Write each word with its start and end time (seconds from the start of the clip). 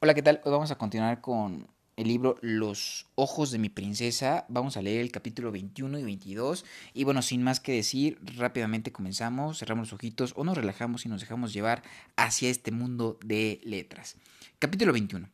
Hola, 0.00 0.12
¿qué 0.12 0.22
tal? 0.22 0.42
Hoy 0.44 0.52
vamos 0.52 0.70
a 0.70 0.76
continuar 0.76 1.22
con 1.22 1.66
el 1.96 2.08
libro 2.08 2.36
Los 2.42 3.06
ojos 3.14 3.50
de 3.50 3.58
mi 3.58 3.70
princesa. 3.70 4.44
Vamos 4.48 4.76
a 4.76 4.82
leer 4.82 5.00
el 5.00 5.10
capítulo 5.10 5.50
21 5.50 5.98
y 5.98 6.02
22. 6.02 6.64
Y 6.92 7.04
bueno, 7.04 7.22
sin 7.22 7.42
más 7.42 7.58
que 7.60 7.72
decir, 7.72 8.18
rápidamente 8.36 8.92
comenzamos, 8.92 9.60
cerramos 9.60 9.88
los 9.88 9.92
ojitos 9.94 10.34
o 10.36 10.44
nos 10.44 10.58
relajamos 10.58 11.06
y 11.06 11.08
nos 11.08 11.22
dejamos 11.22 11.54
llevar 11.54 11.82
hacia 12.16 12.50
este 12.50 12.70
mundo 12.70 13.18
de 13.24 13.60
letras. 13.64 14.16
Capítulo 14.58 14.92
21. 14.92 15.30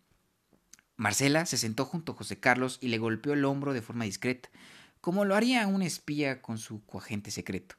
Marcela 0.96 1.46
se 1.46 1.56
sentó 1.56 1.84
junto 1.84 2.12
a 2.12 2.16
José 2.16 2.38
Carlos 2.38 2.78
y 2.80 2.88
le 2.88 2.98
golpeó 2.98 3.32
el 3.32 3.44
hombro 3.46 3.72
de 3.72 3.82
forma 3.82 4.04
discreta, 4.04 4.50
como 5.00 5.24
lo 5.24 5.34
haría 5.34 5.66
un 5.66 5.82
espía 5.82 6.42
con 6.42 6.58
su 6.58 6.84
coagente 6.84 7.32
secreto. 7.32 7.74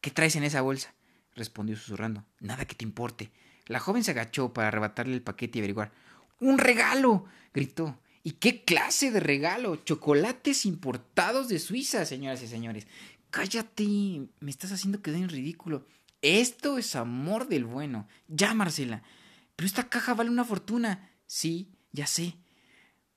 ¿Qué 0.00 0.10
traes 0.10 0.34
en 0.34 0.42
esa 0.42 0.62
bolsa? 0.62 0.94
respondió 1.34 1.76
susurrando. 1.76 2.24
Nada 2.40 2.64
que 2.64 2.74
te 2.74 2.84
importe. 2.84 3.30
La 3.68 3.80
joven 3.80 4.02
se 4.02 4.10
agachó 4.10 4.52
para 4.52 4.68
arrebatarle 4.68 5.14
el 5.14 5.22
paquete 5.22 5.58
y 5.58 5.60
averiguar. 5.60 5.92
¡Un 6.40 6.58
regalo! 6.58 7.26
gritó. 7.54 7.98
¿Y 8.22 8.32
qué 8.32 8.64
clase 8.64 9.10
de 9.10 9.20
regalo? 9.20 9.76
Chocolates 9.76 10.66
importados 10.66 11.48
de 11.48 11.58
Suiza, 11.58 12.04
señoras 12.04 12.42
y 12.42 12.48
señores. 12.48 12.86
Cállate, 13.30 13.84
me 14.40 14.50
estás 14.50 14.72
haciendo 14.72 15.02
quedar 15.02 15.20
en 15.20 15.28
ridículo. 15.28 15.86
Esto 16.22 16.78
es 16.78 16.96
amor 16.96 17.48
del 17.48 17.64
bueno. 17.64 18.08
Ya, 18.26 18.54
Marcela. 18.54 19.02
Pero 19.54 19.66
esta 19.66 19.88
caja 19.88 20.14
vale 20.14 20.30
una 20.30 20.44
fortuna. 20.44 21.10
Sí, 21.26 21.70
ya 21.92 22.06
sé. 22.06 22.34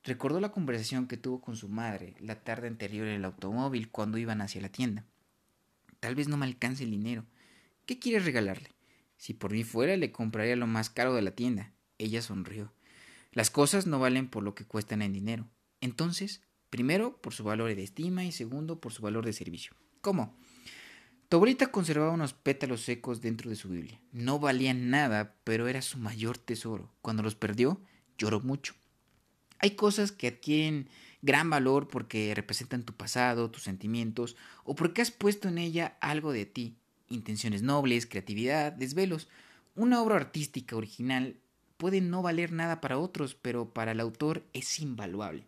Recordó 0.03 0.39
la 0.39 0.51
conversación 0.51 1.07
que 1.07 1.17
tuvo 1.17 1.41
con 1.41 1.55
su 1.55 1.69
madre 1.69 2.15
la 2.19 2.43
tarde 2.43 2.67
anterior 2.67 3.07
en 3.07 3.15
el 3.15 3.25
automóvil 3.25 3.89
cuando 3.89 4.17
iban 4.17 4.41
hacia 4.41 4.61
la 4.61 4.69
tienda. 4.69 5.05
Tal 5.99 6.15
vez 6.15 6.27
no 6.27 6.37
me 6.37 6.45
alcance 6.45 6.83
el 6.83 6.91
dinero. 6.91 7.25
¿Qué 7.85 7.99
quieres 7.99 8.25
regalarle? 8.25 8.69
Si 9.21 9.35
por 9.35 9.51
mí 9.51 9.63
fuera, 9.63 9.97
le 9.97 10.11
compraría 10.11 10.55
lo 10.55 10.65
más 10.65 10.89
caro 10.89 11.13
de 11.13 11.21
la 11.21 11.35
tienda. 11.35 11.75
Ella 11.99 12.23
sonrió. 12.23 12.73
Las 13.31 13.51
cosas 13.51 13.85
no 13.85 13.99
valen 13.99 14.27
por 14.27 14.41
lo 14.41 14.55
que 14.55 14.65
cuestan 14.65 15.03
en 15.03 15.13
dinero. 15.13 15.47
Entonces, 15.79 16.41
primero 16.71 17.21
por 17.21 17.31
su 17.31 17.43
valor 17.43 17.75
de 17.75 17.83
estima 17.83 18.25
y 18.25 18.31
segundo 18.31 18.81
por 18.81 18.93
su 18.93 19.03
valor 19.03 19.23
de 19.23 19.33
servicio. 19.33 19.75
¿Cómo? 20.01 20.35
Tu 21.29 21.39
conservaba 21.69 22.13
unos 22.13 22.33
pétalos 22.33 22.81
secos 22.81 23.21
dentro 23.21 23.51
de 23.51 23.55
su 23.55 23.69
Biblia. 23.69 24.01
No 24.11 24.39
valían 24.39 24.89
nada, 24.89 25.35
pero 25.43 25.67
era 25.67 25.83
su 25.83 25.99
mayor 25.99 26.39
tesoro. 26.39 26.91
Cuando 27.03 27.21
los 27.21 27.35
perdió, 27.35 27.79
lloró 28.17 28.39
mucho. 28.39 28.73
Hay 29.59 29.75
cosas 29.75 30.11
que 30.11 30.29
adquieren 30.29 30.89
gran 31.21 31.47
valor 31.51 31.87
porque 31.89 32.33
representan 32.33 32.85
tu 32.85 32.93
pasado, 32.93 33.51
tus 33.51 33.61
sentimientos, 33.61 34.35
o 34.63 34.73
porque 34.73 35.03
has 35.03 35.11
puesto 35.11 35.47
en 35.47 35.59
ella 35.59 35.95
algo 36.01 36.31
de 36.31 36.47
ti, 36.47 36.80
intenciones 37.11 37.61
nobles, 37.61 38.05
creatividad, 38.05 38.71
desvelos. 38.71 39.27
Una 39.75 40.01
obra 40.01 40.15
artística 40.15 40.75
original 40.75 41.37
puede 41.77 42.01
no 42.01 42.21
valer 42.21 42.51
nada 42.51 42.81
para 42.81 42.97
otros, 42.97 43.35
pero 43.35 43.73
para 43.73 43.91
el 43.91 43.99
autor 43.99 44.43
es 44.53 44.79
invaluable. 44.79 45.45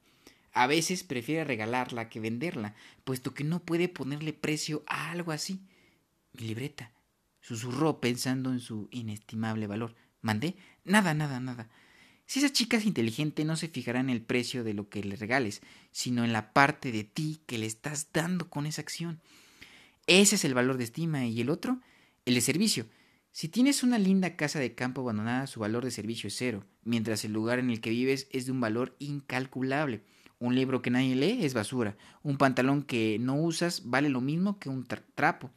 A 0.53 0.67
veces 0.67 1.03
prefiere 1.03 1.43
regalarla 1.43 2.09
que 2.09 2.19
venderla, 2.19 2.75
puesto 3.03 3.33
que 3.33 3.43
no 3.43 3.59
puede 3.59 3.89
ponerle 3.89 4.33
precio 4.33 4.83
a 4.85 5.11
algo 5.11 5.31
así. 5.31 5.61
Mi 6.33 6.47
libreta, 6.47 6.91
susurró 7.41 7.99
pensando 7.99 8.51
en 8.51 8.59
su 8.59 8.87
inestimable 8.91 9.67
valor. 9.67 9.95
¿Mandé? 10.21 10.55
Nada, 10.85 11.13
nada, 11.13 11.39
nada. 11.39 11.69
Si 12.25 12.39
esa 12.39 12.51
chica 12.51 12.77
es 12.77 12.85
inteligente, 12.85 13.45
no 13.45 13.55
se 13.55 13.67
fijará 13.67 13.99
en 13.99 14.09
el 14.09 14.21
precio 14.21 14.63
de 14.63 14.73
lo 14.73 14.89
que 14.89 15.03
le 15.03 15.15
regales, 15.15 15.61
sino 15.91 16.23
en 16.23 16.33
la 16.33 16.53
parte 16.53 16.91
de 16.91 17.03
ti 17.03 17.41
que 17.45 17.57
le 17.57 17.65
estás 17.65 18.07
dando 18.13 18.49
con 18.49 18.65
esa 18.65 18.81
acción. 18.81 19.19
Ese 20.07 20.35
es 20.35 20.45
el 20.45 20.53
valor 20.53 20.77
de 20.77 20.83
estima. 20.83 21.25
Y 21.25 21.41
el 21.41 21.49
otro, 21.49 21.79
el 22.25 22.35
de 22.35 22.41
servicio. 22.41 22.87
Si 23.31 23.49
tienes 23.49 23.83
una 23.83 23.97
linda 23.97 24.35
casa 24.35 24.59
de 24.59 24.75
campo 24.75 25.01
abandonada, 25.01 25.47
su 25.47 25.59
valor 25.59 25.83
de 25.83 25.91
servicio 25.91 26.27
es 26.27 26.35
cero, 26.37 26.65
mientras 26.83 27.25
el 27.25 27.33
lugar 27.33 27.57
en 27.57 27.71
el 27.71 27.81
que 27.81 27.89
vives 27.89 28.27
es 28.31 28.45
de 28.45 28.51
un 28.51 28.61
valor 28.61 28.95
incalculable. 28.99 30.03
Un 30.37 30.55
libro 30.55 30.81
que 30.81 30.91
nadie 30.91 31.15
lee 31.15 31.43
es 31.43 31.53
basura. 31.53 31.97
Un 32.21 32.37
pantalón 32.37 32.83
que 32.83 33.17
no 33.19 33.35
usas 33.35 33.83
vale 33.85 34.09
lo 34.09 34.21
mismo 34.21 34.59
que 34.59 34.69
un 34.69 34.85
trapo. 34.85 35.51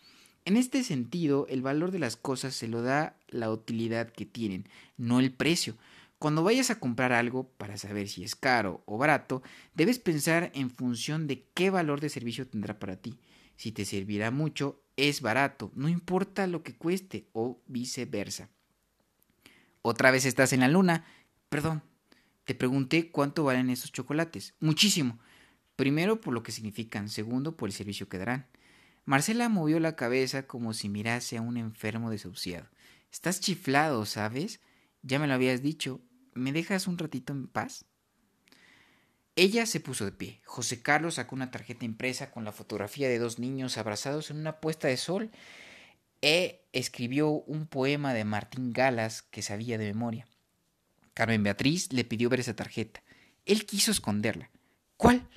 En 0.46 0.56
este 0.56 0.84
sentido, 0.84 1.46
el 1.50 1.60
valor 1.60 1.90
de 1.90 1.98
las 1.98 2.16
cosas 2.16 2.54
se 2.54 2.68
lo 2.68 2.80
da 2.80 3.16
la 3.28 3.50
utilidad 3.50 4.10
que 4.10 4.24
tienen, 4.24 4.68
no 4.96 5.18
el 5.18 5.32
precio. 5.32 5.76
Cuando 6.18 6.44
vayas 6.44 6.70
a 6.70 6.78
comprar 6.78 7.12
algo 7.12 7.48
para 7.58 7.76
saber 7.76 8.08
si 8.08 8.22
es 8.22 8.36
caro 8.36 8.82
o 8.86 8.96
barato, 8.96 9.42
debes 9.74 9.98
pensar 9.98 10.52
en 10.54 10.70
función 10.70 11.26
de 11.26 11.44
qué 11.52 11.68
valor 11.68 12.00
de 12.00 12.08
servicio 12.08 12.46
tendrá 12.46 12.78
para 12.78 12.96
ti. 12.96 13.18
Si 13.56 13.72
te 13.72 13.84
servirá 13.84 14.30
mucho, 14.30 14.82
es 14.96 15.20
barato, 15.20 15.72
no 15.74 15.88
importa 15.88 16.46
lo 16.46 16.62
que 16.62 16.76
cueste 16.76 17.28
o 17.32 17.62
viceversa. 17.66 18.48
Otra 19.82 20.10
vez 20.10 20.24
estás 20.24 20.52
en 20.52 20.60
la 20.60 20.68
luna. 20.68 21.04
Perdón, 21.48 21.82
te 22.44 22.54
pregunté 22.54 23.10
cuánto 23.10 23.44
valen 23.44 23.70
esos 23.70 23.92
chocolates. 23.92 24.54
Muchísimo. 24.60 25.18
Primero 25.76 26.20
por 26.20 26.32
lo 26.32 26.42
que 26.42 26.52
significan, 26.52 27.08
segundo 27.08 27.56
por 27.56 27.68
el 27.68 27.74
servicio 27.74 28.08
que 28.08 28.18
darán. 28.18 28.46
Marcela 29.04 29.48
movió 29.48 29.78
la 29.78 29.94
cabeza 29.94 30.46
como 30.46 30.72
si 30.72 30.88
mirase 30.88 31.36
a 31.36 31.42
un 31.42 31.56
enfermo 31.56 32.10
desahuciado. 32.10 32.68
Estás 33.12 33.40
chiflado, 33.40 34.04
¿sabes? 34.06 34.60
Ya 35.02 35.18
me 35.18 35.28
lo 35.28 35.34
habías 35.34 35.62
dicho. 35.62 36.00
¿Me 36.34 36.52
dejas 36.52 36.88
un 36.88 36.98
ratito 36.98 37.32
en 37.32 37.46
paz? 37.46 37.84
Ella 39.36 39.66
se 39.66 39.80
puso 39.80 40.06
de 40.06 40.12
pie. 40.12 40.40
José 40.46 40.80
Carlos 40.80 41.16
sacó 41.16 41.36
una 41.36 41.50
tarjeta 41.50 41.84
impresa 41.84 42.30
con 42.30 42.44
la 42.44 42.52
fotografía 42.52 43.08
de 43.08 43.18
dos 43.18 43.38
niños 43.38 43.76
abrazados 43.76 44.30
en 44.30 44.38
una 44.38 44.60
puesta 44.60 44.88
de 44.88 44.96
sol 44.96 45.30
e 46.22 46.64
escribió 46.72 47.28
un 47.28 47.66
poema 47.66 48.14
de 48.14 48.24
Martín 48.24 48.72
Galas 48.72 49.20
que 49.20 49.42
sabía 49.42 49.76
de 49.76 49.84
memoria. 49.84 50.26
Carmen 51.12 51.42
Beatriz 51.42 51.92
le 51.92 52.04
pidió 52.04 52.30
ver 52.30 52.40
esa 52.40 52.56
tarjeta. 52.56 53.02
Él 53.44 53.66
quiso 53.66 53.90
esconderla. 53.90 54.50
¿Cuál? 54.96 55.28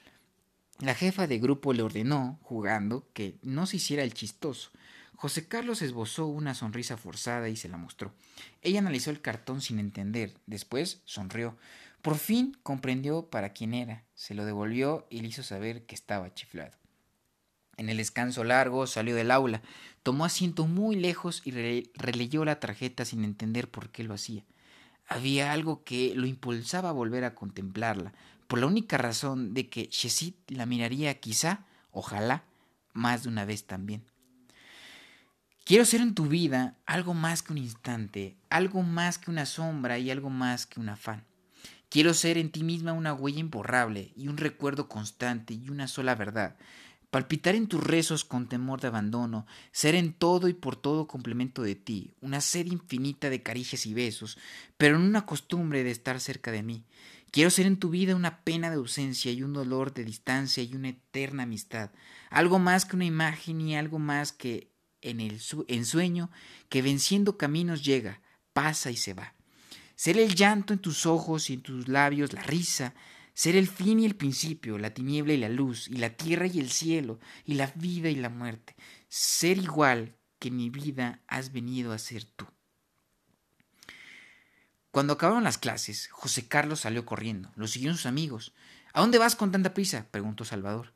La 0.79 0.95
jefa 0.95 1.27
de 1.27 1.39
grupo 1.39 1.73
le 1.73 1.83
ordenó, 1.83 2.39
jugando, 2.41 3.05
que 3.11 3.38
no 3.41 3.65
se 3.65 3.77
hiciera 3.77 4.03
el 4.03 4.13
chistoso. 4.13 4.71
José 5.15 5.49
Carlos 5.49 5.81
esbozó 5.81 6.27
una 6.27 6.55
sonrisa 6.55 6.95
forzada 6.95 7.49
y 7.49 7.57
se 7.57 7.67
la 7.67 7.75
mostró. 7.75 8.13
Ella 8.61 8.79
analizó 8.79 9.11
el 9.11 9.19
cartón 9.19 9.59
sin 9.59 9.77
entender. 9.77 10.38
Después 10.45 11.01
sonrió. 11.03 11.57
Por 12.01 12.17
fin 12.17 12.57
comprendió 12.63 13.29
para 13.29 13.49
quién 13.53 13.73
era, 13.73 14.05
se 14.13 14.33
lo 14.33 14.45
devolvió 14.45 15.05
y 15.09 15.19
le 15.19 15.27
hizo 15.27 15.43
saber 15.43 15.85
que 15.85 15.95
estaba 15.95 16.33
chiflado. 16.33 16.77
En 17.75 17.89
el 17.89 17.97
descanso 17.97 18.43
largo 18.43 18.87
salió 18.87 19.15
del 19.15 19.31
aula, 19.31 19.61
tomó 20.03 20.25
asiento 20.25 20.67
muy 20.67 20.95
lejos 20.95 21.41
y 21.45 21.51
releyó 21.51 22.43
la 22.45 22.59
tarjeta 22.59 23.05
sin 23.05 23.23
entender 23.23 23.69
por 23.69 23.89
qué 23.89 24.03
lo 24.03 24.13
hacía. 24.13 24.43
Había 25.07 25.51
algo 25.53 25.83
que 25.83 26.13
lo 26.15 26.27
impulsaba 26.27 26.89
a 26.89 26.93
volver 26.93 27.23
a 27.23 27.35
contemplarla, 27.35 28.13
por 28.47 28.59
la 28.59 28.67
única 28.67 28.97
razón 28.97 29.53
de 29.53 29.69
que 29.69 29.88
Chesit 29.88 30.35
la 30.51 30.65
miraría 30.65 31.19
quizá, 31.19 31.65
ojalá, 31.91 32.43
más 32.93 33.23
de 33.23 33.29
una 33.29 33.45
vez 33.45 33.65
también. 33.65 34.03
Quiero 35.63 35.85
ser 35.85 36.01
en 36.01 36.15
tu 36.15 36.25
vida 36.25 36.75
algo 36.85 37.13
más 37.13 37.43
que 37.43 37.53
un 37.53 37.59
instante, 37.59 38.35
algo 38.49 38.81
más 38.83 39.19
que 39.19 39.31
una 39.31 39.45
sombra 39.45 39.99
y 39.99 40.09
algo 40.09 40.29
más 40.29 40.65
que 40.65 40.79
un 40.79 40.89
afán. 40.89 41.28
Quiero 41.89 42.13
ser 42.13 42.38
en 42.38 42.51
ti 42.51 42.63
misma 42.63 42.94
una 42.94 43.13
huella 43.13 43.39
imborrable 43.39 44.13
y 44.16 44.27
un 44.27 44.38
recuerdo 44.38 44.88
constante 44.88 45.55
y 45.55 45.72
una 45.72 45.88
sola 45.88 46.13
verdad. 46.13 46.55
Palpitar 47.09 47.55
en 47.55 47.66
tus 47.66 47.83
rezos 47.83 48.23
con 48.23 48.47
temor 48.47 48.79
de 48.79 48.89
abandono, 48.89 49.47
ser 49.72 49.95
en 49.95 50.13
todo 50.13 50.47
y 50.47 50.53
por 50.53 50.75
todo 50.75 51.07
complemento 51.07 51.63
de 51.63 51.73
ti, 51.73 52.13
una 52.22 52.41
sed 52.41 52.67
infinita 52.67 53.31
de 53.31 53.41
caricias 53.41 53.88
y 53.88 53.95
besos, 53.95 54.38
pero 54.77 54.97
en 54.97 55.01
una 55.01 55.25
costumbre 55.25 55.83
de 55.83 55.89
estar 55.89 56.19
cerca 56.19 56.51
de 56.51 56.61
mí. 56.61 56.85
Quiero 57.31 57.50
ser 57.50 57.66
en 57.66 57.77
tu 57.77 57.89
vida 57.89 58.16
una 58.16 58.44
pena 58.44 58.69
de 58.69 58.75
ausencia 58.75 59.31
y 59.31 59.41
un 59.41 59.53
dolor 59.53 59.91
de 59.91 60.06
distancia 60.06 60.61
y 60.61 60.75
una 60.75 60.89
eterna 60.89 61.44
amistad, 61.44 61.89
algo 62.29 62.59
más 62.59 62.85
que 62.85 62.97
una 62.97 63.06
imagen 63.06 63.61
y 63.61 63.75
algo 63.75 63.97
más 63.97 64.31
que 64.31 64.71
en 65.01 65.21
el 65.21 65.41
ensueño 65.67 66.29
que 66.69 66.83
venciendo 66.83 67.35
caminos 67.35 67.83
llega, 67.83 68.21
pasa 68.53 68.91
y 68.91 68.95
se 68.97 69.16
va. 69.16 69.38
Ser 69.99 70.17
el 70.17 70.33
llanto 70.33 70.71
en 70.71 70.79
tus 70.79 71.05
ojos 71.05 71.49
y 71.49 71.55
en 71.55 71.61
tus 71.61 71.89
labios, 71.89 72.31
la 72.31 72.41
risa, 72.41 72.94
ser 73.33 73.57
el 73.57 73.68
fin 73.68 74.00
y 74.00 74.06
el 74.06 74.15
principio, 74.15 74.77
la 74.77 74.94
tiniebla 74.94 75.33
y 75.33 75.38
la 75.38 75.50
luz, 75.50 75.89
y 75.89 75.97
la 75.97 76.12
tierra 76.12 76.47
y 76.47 76.57
el 76.57 76.71
cielo, 76.71 77.19
y 77.44 77.56
la 77.56 77.69
vida 77.75 78.07
y 78.07 78.15
la 78.15 78.29
muerte. 78.29 78.77
Ser 79.09 79.57
igual 79.57 80.15
que 80.39 80.51
mi 80.51 80.69
vida 80.69 81.21
has 81.27 81.51
venido 81.51 81.91
a 81.91 81.97
ser 81.97 82.24
tú. 82.24 82.45
Cuando 84.89 85.12
acabaron 85.12 85.44
las 85.44 85.57
clases, 85.57 86.07
José 86.13 86.47
Carlos 86.47 86.79
salió 86.79 87.06
corriendo. 87.06 87.51
Lo 87.57 87.68
siguieron 87.68 87.97
sus 87.97 88.06
amigos. 88.06 88.53
¿A 88.94 89.01
dónde 89.01 89.18
vas 89.18 89.35
con 89.35 89.51
tanta 89.51 89.74
prisa? 89.74 90.07
preguntó 90.12 90.45
Salvador. 90.45 90.94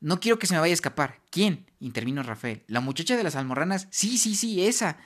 No 0.00 0.18
quiero 0.18 0.40
que 0.40 0.48
se 0.48 0.54
me 0.54 0.60
vaya 0.60 0.72
a 0.72 0.74
escapar. 0.74 1.20
¿Quién? 1.30 1.70
intervino 1.78 2.24
Rafael. 2.24 2.64
¿La 2.66 2.80
muchacha 2.80 3.16
de 3.16 3.22
las 3.22 3.36
almorranas? 3.36 3.86
Sí, 3.92 4.18
sí, 4.18 4.34
sí, 4.34 4.66
esa. 4.66 4.98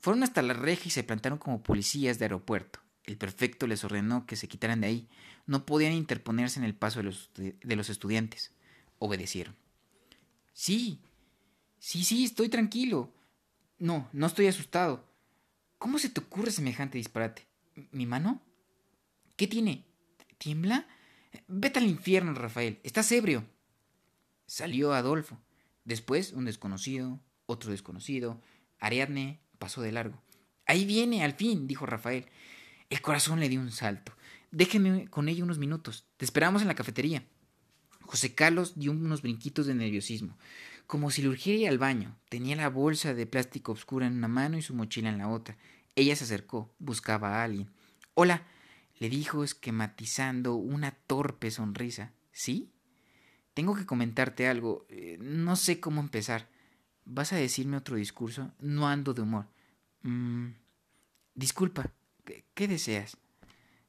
Fueron 0.00 0.22
hasta 0.22 0.42
la 0.42 0.54
reja 0.54 0.84
y 0.86 0.90
se 0.90 1.04
plantaron 1.04 1.38
como 1.38 1.62
policías 1.62 2.18
de 2.18 2.26
aeropuerto. 2.26 2.80
El 3.04 3.16
prefecto 3.16 3.66
les 3.66 3.84
ordenó 3.84 4.26
que 4.26 4.36
se 4.36 4.48
quitaran 4.48 4.80
de 4.80 4.88
ahí. 4.88 5.08
No 5.46 5.64
podían 5.64 5.92
interponerse 5.92 6.58
en 6.58 6.64
el 6.64 6.74
paso 6.74 6.98
de 6.98 7.04
los, 7.04 7.30
de 7.34 7.76
los 7.76 7.88
estudiantes. 7.88 8.52
Obedecieron. 8.98 9.54
Sí, 10.52 11.00
sí, 11.78 12.02
sí, 12.02 12.24
estoy 12.24 12.48
tranquilo. 12.48 13.12
No, 13.78 14.08
no 14.12 14.26
estoy 14.26 14.46
asustado. 14.46 15.04
¿Cómo 15.78 15.98
se 15.98 16.08
te 16.08 16.20
ocurre 16.20 16.50
semejante 16.50 16.98
disparate? 16.98 17.46
¿Mi 17.92 18.06
mano? 18.06 18.40
¿Qué 19.36 19.46
tiene? 19.46 19.84
¿Tiembla? 20.38 20.86
Vete 21.46 21.78
al 21.78 21.86
infierno, 21.86 22.32
Rafael. 22.34 22.80
Estás 22.82 23.12
ebrio. 23.12 23.44
Salió 24.46 24.94
Adolfo. 24.94 25.38
Después 25.84 26.32
un 26.32 26.46
desconocido, 26.46 27.20
otro 27.44 27.70
desconocido. 27.70 28.40
Ariadne 28.78 29.40
pasó 29.56 29.82
de 29.82 29.92
largo. 29.92 30.22
Ahí 30.66 30.84
viene, 30.84 31.22
al 31.22 31.34
fin, 31.34 31.66
dijo 31.66 31.86
Rafael. 31.86 32.26
El 32.90 33.00
corazón 33.00 33.40
le 33.40 33.48
dio 33.48 33.60
un 33.60 33.72
salto. 33.72 34.12
Déjeme 34.50 35.08
con 35.08 35.28
ella 35.28 35.44
unos 35.44 35.58
minutos. 35.58 36.06
Te 36.16 36.24
esperamos 36.24 36.62
en 36.62 36.68
la 36.68 36.74
cafetería. 36.74 37.24
José 38.02 38.34
Carlos 38.34 38.74
dio 38.76 38.92
unos 38.92 39.22
brinquitos 39.22 39.66
de 39.66 39.74
nerviosismo, 39.74 40.38
como 40.86 41.10
si 41.10 41.22
le 41.22 41.28
urgiera 41.28 41.60
ir 41.60 41.68
al 41.68 41.78
baño. 41.78 42.16
Tenía 42.28 42.56
la 42.56 42.68
bolsa 42.68 43.14
de 43.14 43.26
plástico 43.26 43.72
oscura 43.72 44.06
en 44.06 44.14
una 44.14 44.28
mano 44.28 44.56
y 44.56 44.62
su 44.62 44.74
mochila 44.74 45.08
en 45.08 45.18
la 45.18 45.28
otra. 45.28 45.56
Ella 45.96 46.14
se 46.14 46.24
acercó, 46.24 46.72
buscaba 46.78 47.40
a 47.40 47.44
alguien. 47.44 47.68
Hola, 48.14 48.46
le 48.98 49.08
dijo 49.08 49.44
esquematizando 49.44 50.54
una 50.54 50.92
torpe 50.92 51.50
sonrisa. 51.50 52.12
¿Sí? 52.32 52.70
Tengo 53.54 53.74
que 53.74 53.86
comentarte 53.86 54.46
algo. 54.46 54.86
Eh, 54.88 55.16
no 55.20 55.56
sé 55.56 55.80
cómo 55.80 56.00
empezar. 56.00 56.48
¿Vas 57.06 57.32
a 57.32 57.36
decirme 57.36 57.76
otro 57.76 57.96
discurso? 57.96 58.52
No 58.58 58.88
ando 58.88 59.14
de 59.14 59.22
humor. 59.22 59.46
Mm, 60.02 60.48
disculpa, 61.34 61.92
¿qué, 62.54 62.68
deseas? 62.68 63.16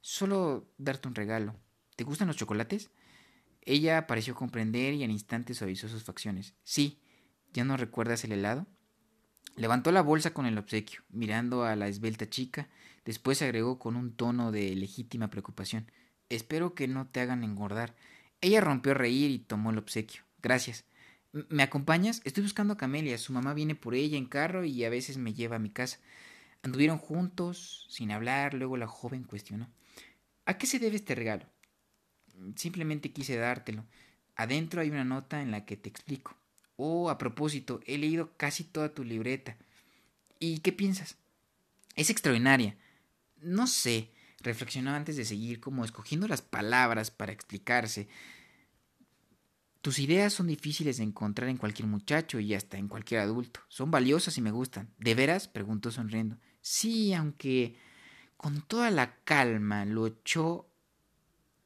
Solo 0.02 0.70
darte 0.78 1.08
un 1.08 1.16
regalo. 1.16 1.56
¿Te 1.96 2.04
gustan 2.04 2.28
los 2.28 2.38
chocolates? 2.38 2.92
Ella 3.64 4.06
pareció 4.06 4.36
comprender 4.36 4.94
y 4.94 5.04
al 5.04 5.10
instante 5.10 5.56
suavizó 5.56 5.90
sus 5.90 6.04
facciones. 6.04 6.54
Sí, 6.64 7.02
¿ya 7.54 7.66
no 7.66 7.76
recuerdas 7.76 8.24
el 8.24 8.34
helado? 8.34 8.68
Levantó 9.56 9.92
la 9.92 10.04
bolsa 10.04 10.32
con 10.32 10.46
el 10.46 10.60
obsequio, 10.60 11.02
mirando 11.10 11.64
a 11.64 11.76
la 11.76 11.88
esbelta 11.88 12.30
chica, 12.30 12.70
después 13.04 13.42
agregó 13.42 13.80
con 13.80 13.96
un 13.96 14.16
tono 14.16 14.52
de 14.52 14.76
legítima 14.76 15.32
preocupación. 15.32 15.92
Espero 16.30 16.76
que 16.76 16.88
no 16.88 17.08
te 17.08 17.22
hagan 17.22 17.44
engordar. 17.44 17.96
Ella 18.42 18.62
rompió 18.62 18.92
a 18.92 18.96
reír 18.96 19.32
y 19.32 19.40
tomó 19.40 19.72
el 19.72 19.80
obsequio. 19.80 20.22
Gracias. 20.44 20.86
¿Me 21.50 21.64
acompañas? 21.64 22.22
Estoy 22.24 22.44
buscando 22.44 22.74
a 22.74 22.78
Camelia. 22.78 23.18
Su 23.18 23.34
mamá 23.34 23.54
viene 23.54 23.76
por 23.76 23.96
ella 23.96 24.18
en 24.18 24.26
carro 24.26 24.64
y 24.64 24.84
a 24.84 24.90
veces 24.90 25.18
me 25.18 25.34
lleva 25.34 25.58
a 25.58 25.60
mi 25.60 25.70
casa. 25.70 26.00
Anduvieron 26.64 26.98
juntos, 26.98 27.86
sin 27.90 28.12
hablar, 28.12 28.54
luego 28.54 28.78
la 28.78 28.88
joven 28.88 29.24
cuestionó. 29.24 29.70
¿A 30.46 30.58
qué 30.58 30.66
se 30.66 30.80
debe 30.80 30.96
este 30.96 31.16
regalo? 31.16 31.46
Simplemente 32.56 33.12
quise 33.12 33.36
dártelo. 33.36 33.86
Adentro 34.36 34.82
hay 34.82 34.90
una 34.90 35.04
nota 35.04 35.42
en 35.42 35.52
la 35.52 35.66
que 35.66 35.78
te 35.78 35.90
explico. 35.90 36.36
Oh, 36.76 37.10
a 37.10 37.18
propósito, 37.18 37.82
he 37.86 37.98
leído 37.98 38.36
casi 38.38 38.64
toda 38.64 38.94
tu 38.94 39.04
libreta. 39.04 39.58
¿Y 40.40 40.60
qué 40.60 40.72
piensas? 40.72 41.18
Es 41.96 42.10
extraordinaria. 42.10 42.78
No 43.42 43.68
sé, 43.68 44.12
reflexionó 44.42 44.92
antes 44.92 45.18
de 45.18 45.26
seguir 45.26 45.60
como 45.60 45.84
escogiendo 45.84 46.28
las 46.28 46.42
palabras 46.42 47.12
para 47.12 47.34
explicarse. 47.34 48.08
Tus 49.88 50.00
ideas 50.00 50.34
son 50.34 50.48
difíciles 50.48 50.98
de 50.98 51.06
encontrar 51.06 51.48
en 51.48 51.56
cualquier 51.56 51.88
muchacho 51.88 52.42
y 52.42 52.54
hasta 52.54 52.78
en 52.78 52.90
cualquier 52.90 53.22
adulto. 53.22 53.62
Son 53.70 53.90
valiosas 53.90 54.38
y 54.38 54.42
me 54.42 54.52
gustan. 54.52 54.90
¿De 55.00 55.16
veras? 55.16 55.48
preguntó 55.48 55.92
sonriendo. 55.92 56.36
Sí, 56.60 57.14
aunque 57.14 57.78
con 58.36 58.60
toda 58.64 58.92
la 58.92 59.16
calma 59.24 59.86
lo 59.86 60.06
echó 60.06 60.68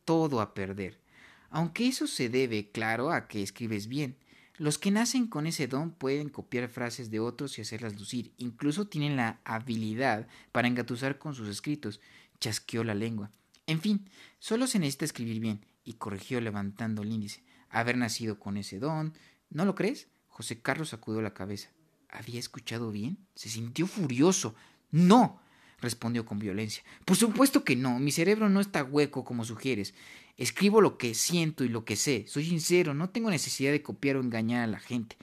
todo 0.05 0.39
a 0.39 0.53
perder. 0.53 1.01
Aunque 1.49 1.87
eso 1.87 2.05
se 2.05 2.29
debe, 2.29 2.69
claro, 2.69 3.11
a 3.11 3.27
que 3.27 3.41
escribes 3.41 3.87
bien. 3.87 4.17
Los 4.55 4.77
que 4.77 4.91
nacen 4.91 5.25
con 5.25 5.47
ese 5.47 5.65
don 5.65 5.89
pueden 5.89 6.29
copiar 6.29 6.69
frases 6.69 7.09
de 7.09 7.19
otros 7.19 7.57
y 7.57 7.63
hacerlas 7.63 7.97
lucir. 7.97 8.35
Incluso 8.37 8.85
tienen 8.85 9.15
la 9.15 9.39
habilidad 9.45 10.27
para 10.51 10.67
engatusar 10.67 11.17
con 11.17 11.33
sus 11.33 11.47
escritos. 11.47 11.99
Chasqueó 12.39 12.83
la 12.83 12.93
lengua. 12.93 13.31
En 13.65 13.81
fin, 13.81 14.07
solo 14.37 14.67
se 14.67 14.77
necesita 14.77 15.05
escribir 15.05 15.39
bien. 15.39 15.65
Y 15.83 15.93
corrigió 15.93 16.39
levantando 16.39 17.01
el 17.01 17.11
índice. 17.11 17.41
Haber 17.71 17.97
nacido 17.97 18.39
con 18.39 18.57
ese 18.57 18.77
don. 18.77 19.13
¿No 19.49 19.65
lo 19.65 19.73
crees? 19.73 20.07
José 20.27 20.61
Carlos 20.61 20.89
sacudió 20.89 21.21
la 21.21 21.33
cabeza. 21.33 21.69
¿Había 22.09 22.39
escuchado 22.39 22.91
bien? 22.91 23.17
Se 23.33 23.49
sintió 23.49 23.87
furioso. 23.87 24.53
No 24.91 25.41
respondió 25.81 26.25
con 26.25 26.39
violencia. 26.39 26.83
Por 27.05 27.17
supuesto 27.17 27.63
que 27.63 27.75
no, 27.75 27.99
mi 27.99 28.11
cerebro 28.11 28.49
no 28.49 28.61
está 28.61 28.83
hueco 28.83 29.23
como 29.23 29.43
sugieres. 29.43 29.93
Escribo 30.37 30.79
lo 30.79 30.97
que 30.97 31.13
siento 31.13 31.63
y 31.63 31.69
lo 31.69 31.83
que 31.83 31.95
sé. 31.95 32.25
Soy 32.27 32.45
sincero, 32.45 32.93
no 32.93 33.09
tengo 33.09 33.29
necesidad 33.29 33.71
de 33.71 33.81
copiar 33.81 34.15
o 34.17 34.21
engañar 34.21 34.63
a 34.63 34.67
la 34.67 34.79
gente. 34.79 35.17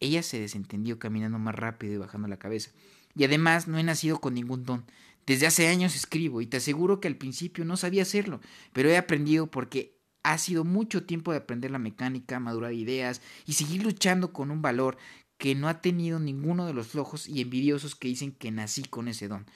Ella 0.00 0.22
se 0.22 0.38
desentendió 0.38 0.98
caminando 0.98 1.38
más 1.38 1.54
rápido 1.54 1.94
y 1.94 1.98
bajando 1.98 2.28
la 2.28 2.38
cabeza. 2.38 2.70
Y 3.14 3.24
además 3.24 3.68
no 3.68 3.78
he 3.78 3.82
nacido 3.82 4.20
con 4.20 4.34
ningún 4.34 4.64
don. 4.64 4.84
Desde 5.26 5.46
hace 5.46 5.68
años 5.68 5.94
escribo 5.94 6.40
y 6.40 6.46
te 6.46 6.56
aseguro 6.56 7.00
que 7.00 7.08
al 7.08 7.16
principio 7.16 7.64
no 7.64 7.76
sabía 7.76 8.02
hacerlo, 8.02 8.40
pero 8.72 8.90
he 8.90 8.96
aprendido 8.96 9.46
porque 9.46 9.96
ha 10.22 10.38
sido 10.38 10.64
mucho 10.64 11.04
tiempo 11.04 11.32
de 11.32 11.38
aprender 11.38 11.70
la 11.70 11.78
mecánica, 11.78 12.40
madurar 12.40 12.72
ideas 12.72 13.22
y 13.46 13.54
seguir 13.54 13.82
luchando 13.82 14.32
con 14.32 14.50
un 14.50 14.62
valor 14.62 14.98
que 15.38 15.54
no 15.54 15.68
ha 15.68 15.80
tenido 15.80 16.20
ninguno 16.20 16.66
de 16.66 16.74
los 16.74 16.88
flojos 16.88 17.28
y 17.28 17.40
envidiosos 17.40 17.96
que 17.96 18.08
dicen 18.08 18.32
que 18.32 18.50
nací 18.50 18.84
con 18.84 19.08
ese 19.08 19.28
don. 19.28 19.46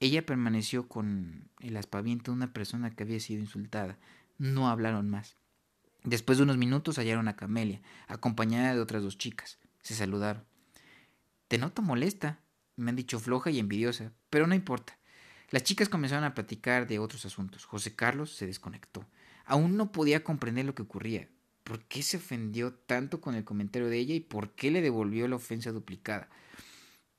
Ella 0.00 0.26
permaneció 0.26 0.88
con 0.88 1.48
el 1.60 1.76
aspaviento 1.76 2.32
de 2.32 2.36
una 2.36 2.52
persona 2.52 2.90
que 2.90 3.04
había 3.04 3.20
sido 3.20 3.40
insultada. 3.40 3.98
No 4.36 4.68
hablaron 4.68 5.08
más. 5.08 5.36
Después 6.02 6.38
de 6.38 6.44
unos 6.44 6.56
minutos 6.56 6.98
hallaron 6.98 7.28
a 7.28 7.36
Camelia, 7.36 7.80
acompañada 8.08 8.74
de 8.74 8.80
otras 8.80 9.04
dos 9.04 9.16
chicas. 9.16 9.60
Se 9.82 9.94
saludaron. 9.94 10.44
Te 11.46 11.58
noto 11.58 11.82
molesta, 11.82 12.40
me 12.74 12.90
han 12.90 12.96
dicho 12.96 13.20
floja 13.20 13.50
y 13.50 13.60
envidiosa, 13.60 14.12
pero 14.28 14.48
no 14.48 14.56
importa. 14.56 14.98
Las 15.52 15.64
chicas 15.64 15.90
comenzaron 15.90 16.24
a 16.24 16.32
platicar 16.32 16.86
de 16.86 16.98
otros 16.98 17.26
asuntos. 17.26 17.66
José 17.66 17.94
Carlos 17.94 18.34
se 18.34 18.46
desconectó. 18.46 19.06
Aún 19.44 19.76
no 19.76 19.92
podía 19.92 20.24
comprender 20.24 20.64
lo 20.64 20.74
que 20.74 20.80
ocurría. 20.80 21.28
¿Por 21.62 21.84
qué 21.84 22.02
se 22.02 22.16
ofendió 22.16 22.72
tanto 22.72 23.20
con 23.20 23.34
el 23.34 23.44
comentario 23.44 23.90
de 23.90 23.98
ella 23.98 24.14
y 24.14 24.20
por 24.20 24.54
qué 24.54 24.70
le 24.70 24.80
devolvió 24.80 25.28
la 25.28 25.36
ofensa 25.36 25.70
duplicada? 25.70 26.30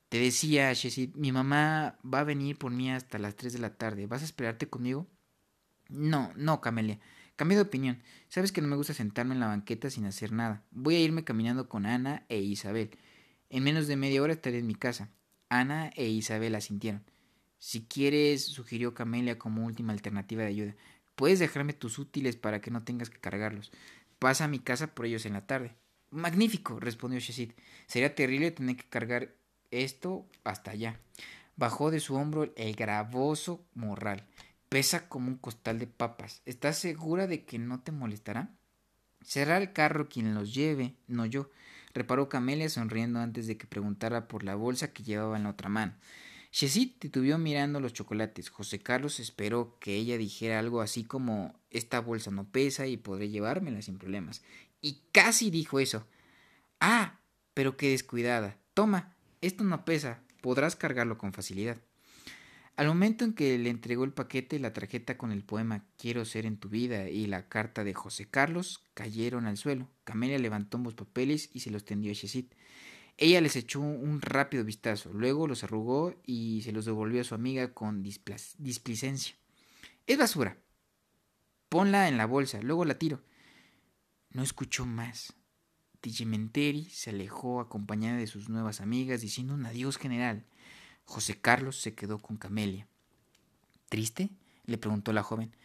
Te 0.09 0.17
decía, 0.17 0.73
Shesid, 0.73 1.13
mi 1.13 1.31
mamá 1.31 1.99
va 2.03 2.21
a 2.21 2.23
venir 2.23 2.57
por 2.57 2.71
mí 2.71 2.91
hasta 2.91 3.19
las 3.19 3.35
3 3.35 3.53
de 3.53 3.59
la 3.59 3.75
tarde. 3.75 4.07
¿Vas 4.07 4.23
a 4.23 4.25
esperarte 4.25 4.67
conmigo? 4.67 5.07
No, 5.87 6.33
no, 6.35 6.59
Camelia. 6.59 6.99
Cambié 7.35 7.55
de 7.55 7.63
opinión. 7.63 8.01
Sabes 8.29 8.51
que 8.51 8.61
no 8.61 8.67
me 8.67 8.75
gusta 8.75 8.95
sentarme 8.95 9.35
en 9.35 9.41
la 9.41 9.47
banqueta 9.47 9.91
sin 9.91 10.05
hacer 10.05 10.31
nada. 10.31 10.63
Voy 10.71 10.95
a 10.95 10.99
irme 11.01 11.23
caminando 11.23 11.69
con 11.69 11.85
Ana 11.85 12.25
e 12.29 12.39
Isabel. 12.39 12.97
En 13.51 13.63
menos 13.63 13.85
de 13.85 13.95
media 13.95 14.23
hora 14.23 14.33
estaré 14.33 14.57
en 14.57 14.65
mi 14.65 14.73
casa. 14.73 15.11
Ana 15.49 15.91
e 15.95 16.07
Isabel 16.07 16.55
asintieron. 16.55 17.03
Si 17.65 17.85
quieres, 17.85 18.43
sugirió 18.43 18.93
Camelia 18.93 19.39
como 19.39 19.65
última 19.65 19.93
alternativa 19.93 20.41
de 20.41 20.49
ayuda, 20.49 20.75
puedes 21.15 21.39
dejarme 21.39 21.71
tus 21.71 21.97
útiles 21.97 22.35
para 22.35 22.59
que 22.59 22.71
no 22.71 22.83
tengas 22.83 23.09
que 23.09 23.21
cargarlos. 23.21 23.71
Pasa 24.19 24.43
a 24.43 24.47
mi 24.49 24.59
casa 24.59 24.93
por 24.93 25.05
ellos 25.05 25.25
en 25.25 25.31
la 25.31 25.47
tarde. 25.47 25.73
Magnífico, 26.11 26.81
respondió 26.81 27.21
Shesid. 27.21 27.53
Sería 27.87 28.15
terrible 28.15 28.51
tener 28.51 28.75
que 28.75 28.83
cargar 28.83 29.33
esto 29.71 30.27
hasta 30.43 30.71
allá. 30.71 30.99
Bajó 31.55 31.89
de 31.89 32.01
su 32.01 32.15
hombro 32.15 32.51
el 32.57 32.75
gravoso 32.75 33.65
morral. 33.75 34.25
Pesa 34.67 35.07
como 35.07 35.29
un 35.29 35.37
costal 35.37 35.79
de 35.79 35.87
papas. 35.87 36.41
¿Estás 36.45 36.77
segura 36.77 37.27
de 37.27 37.45
que 37.45 37.59
no 37.59 37.79
te 37.79 37.93
molestará? 37.93 38.49
Será 39.21 39.55
el 39.55 39.71
carro 39.71 40.09
quien 40.09 40.35
los 40.35 40.53
lleve, 40.53 40.95
no 41.07 41.25
yo, 41.25 41.49
reparó 41.93 42.27
Camelia 42.27 42.67
sonriendo 42.67 43.21
antes 43.21 43.47
de 43.47 43.55
que 43.55 43.67
preguntara 43.67 44.27
por 44.27 44.43
la 44.43 44.55
bolsa 44.55 44.91
que 44.91 45.03
llevaba 45.03 45.37
en 45.37 45.43
la 45.43 45.51
otra 45.51 45.69
mano. 45.69 45.93
Chesit 46.53 46.99
titubeó 46.99 47.39
mirando 47.39 47.79
los 47.79 47.93
chocolates. 47.93 48.49
José 48.49 48.77
Carlos 48.77 49.19
esperó 49.19 49.75
que 49.79 49.95
ella 49.95 50.19
dijera 50.19 50.59
algo 50.59 50.81
así 50.81 51.03
como 51.03 51.59
esta 51.71 51.99
bolsa 51.99 52.29
no 52.29 52.45
pesa 52.45 52.85
y 52.85 52.95
podré 52.95 53.29
llevármela 53.29 53.81
sin 53.81 53.97
problemas. 53.97 54.43
Y 54.79 54.99
casi 55.11 55.49
dijo 55.49 55.79
eso. 55.79 56.05
Ah, 56.79 57.19
pero 57.55 57.75
qué 57.75 57.89
descuidada. 57.89 58.59
Toma, 58.75 59.15
esto 59.41 59.63
no 59.63 59.83
pesa, 59.83 60.21
podrás 60.41 60.75
cargarlo 60.75 61.17
con 61.17 61.33
facilidad. 61.33 61.77
Al 62.75 62.85
momento 62.85 63.25
en 63.25 63.33
que 63.33 63.57
le 63.57 63.71
entregó 63.71 64.03
el 64.03 64.13
paquete, 64.13 64.59
la 64.59 64.73
tarjeta 64.73 65.17
con 65.17 65.31
el 65.31 65.43
poema 65.43 65.83
Quiero 65.97 66.23
ser 66.23 66.45
en 66.45 66.57
tu 66.57 66.69
vida 66.69 67.09
y 67.09 67.25
la 67.25 67.49
carta 67.49 67.83
de 67.83 67.95
José 67.95 68.27
Carlos 68.29 68.83
cayeron 68.93 69.47
al 69.47 69.57
suelo. 69.57 69.89
Camelia 70.03 70.37
levantó 70.37 70.77
ambos 70.77 70.93
papeles 70.93 71.49
y 71.51 71.61
se 71.61 71.71
los 71.71 71.83
tendió 71.83 72.11
a 72.11 72.15
Chesit. 72.15 72.53
Ella 73.17 73.41
les 73.41 73.55
echó 73.55 73.79
un 73.79 74.21
rápido 74.21 74.63
vistazo, 74.63 75.11
luego 75.13 75.47
los 75.47 75.63
arrugó 75.63 76.15
y 76.25 76.61
se 76.63 76.71
los 76.71 76.85
devolvió 76.85 77.21
a 77.21 77.25
su 77.25 77.35
amiga 77.35 77.73
con 77.73 78.01
displicencia. 78.03 79.35
Es 80.07 80.17
basura. 80.17 80.57
Ponla 81.69 82.07
en 82.07 82.17
la 82.17 82.25
bolsa, 82.25 82.61
luego 82.61 82.85
la 82.85 82.97
tiro. 82.97 83.21
No 84.31 84.43
escuchó 84.43 84.85
más. 84.85 85.33
Tigementeri 86.01 86.85
se 86.85 87.11
alejó 87.11 87.61
acompañada 87.61 88.17
de 88.17 88.27
sus 88.27 88.49
nuevas 88.49 88.81
amigas 88.81 89.21
diciendo 89.21 89.53
un 89.53 89.65
adiós 89.65 89.97
general. 89.97 90.45
José 91.05 91.39
Carlos 91.39 91.79
se 91.79 91.93
quedó 91.93 92.19
con 92.19 92.37
Camelia. 92.37 92.87
¿Triste? 93.89 94.29
le 94.65 94.77
preguntó 94.77 95.13
la 95.13 95.23
joven. 95.23 95.55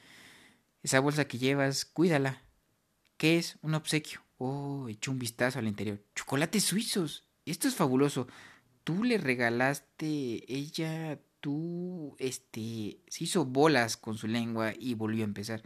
Esa 0.83 1.01
bolsa 1.01 1.27
que 1.27 1.39
llevas, 1.39 1.85
cuídala. 1.85 2.43
¿Qué 3.17 3.39
es? 3.39 3.59
Un 3.63 3.75
obsequio. 3.75 4.23
Oh, 4.39 4.89
echó 4.89 5.11
un 5.11 5.19
vistazo 5.19 5.59
al 5.59 5.67
interior. 5.67 6.03
Chocolates 6.15 6.63
suizos. 6.65 7.28
Esto 7.51 7.69
es 7.69 7.75
fabuloso. 7.75 8.29
Tú 8.85 9.05
le 9.05 9.19
regalaste. 9.19 10.45
Ella 10.53 11.21
tú, 11.41 12.17
este, 12.19 12.99
se 13.09 13.25
hizo 13.25 13.45
bolas 13.45 13.97
con 13.97 14.17
su 14.17 14.27
lengua 14.27 14.73
y 14.79 14.95
volvió 14.95 15.25
a 15.25 15.29
empezar. 15.29 15.63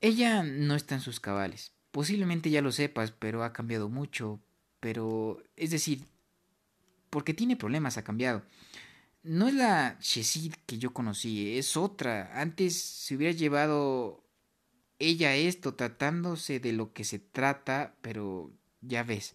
Ella 0.00 0.42
no 0.42 0.74
está 0.74 0.94
en 0.94 1.00
sus 1.00 1.20
cabales. 1.20 1.72
Posiblemente 1.90 2.50
ya 2.50 2.62
lo 2.62 2.72
sepas, 2.72 3.10
pero 3.12 3.44
ha 3.44 3.52
cambiado 3.52 3.88
mucho. 3.88 4.40
Pero, 4.80 5.42
es 5.56 5.70
decir, 5.70 6.06
porque 7.10 7.34
tiene 7.34 7.56
problemas, 7.56 7.98
ha 7.98 8.04
cambiado. 8.04 8.42
No 9.22 9.48
es 9.48 9.54
la 9.54 9.98
Shesid 10.00 10.54
que 10.66 10.78
yo 10.78 10.94
conocí, 10.94 11.58
es 11.58 11.76
otra. 11.76 12.40
Antes 12.40 12.80
se 12.80 13.16
hubiera 13.16 13.36
llevado 13.36 14.24
ella 15.00 15.34
esto 15.34 15.74
tratándose 15.74 16.60
de 16.60 16.72
lo 16.72 16.92
que 16.92 17.04
se 17.04 17.18
trata, 17.18 17.96
pero 18.02 18.52
ya 18.80 19.02
ves. 19.02 19.34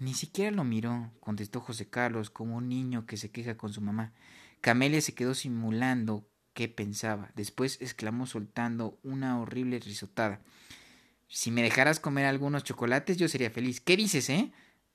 Ni 0.00 0.14
siquiera 0.14 0.50
lo 0.50 0.64
miró, 0.64 1.12
contestó 1.20 1.60
José 1.60 1.90
Carlos, 1.90 2.30
como 2.30 2.56
un 2.56 2.70
niño 2.70 3.04
que 3.04 3.18
se 3.18 3.30
queja 3.30 3.58
con 3.58 3.70
su 3.70 3.82
mamá. 3.82 4.14
Camelia 4.62 5.02
se 5.02 5.14
quedó 5.14 5.34
simulando 5.34 6.26
qué 6.54 6.68
pensaba. 6.68 7.30
Después 7.36 7.76
exclamó 7.82 8.24
soltando 8.24 8.98
una 9.02 9.38
horrible 9.38 9.78
risotada. 9.78 10.40
Si 11.28 11.50
me 11.50 11.62
dejaras 11.62 12.00
comer 12.00 12.24
algunos 12.24 12.64
chocolates, 12.64 13.18
yo 13.18 13.28
sería 13.28 13.50
feliz. 13.50 13.82
¿Qué 13.82 13.94
dices, 13.98 14.30
eh? 14.30 14.50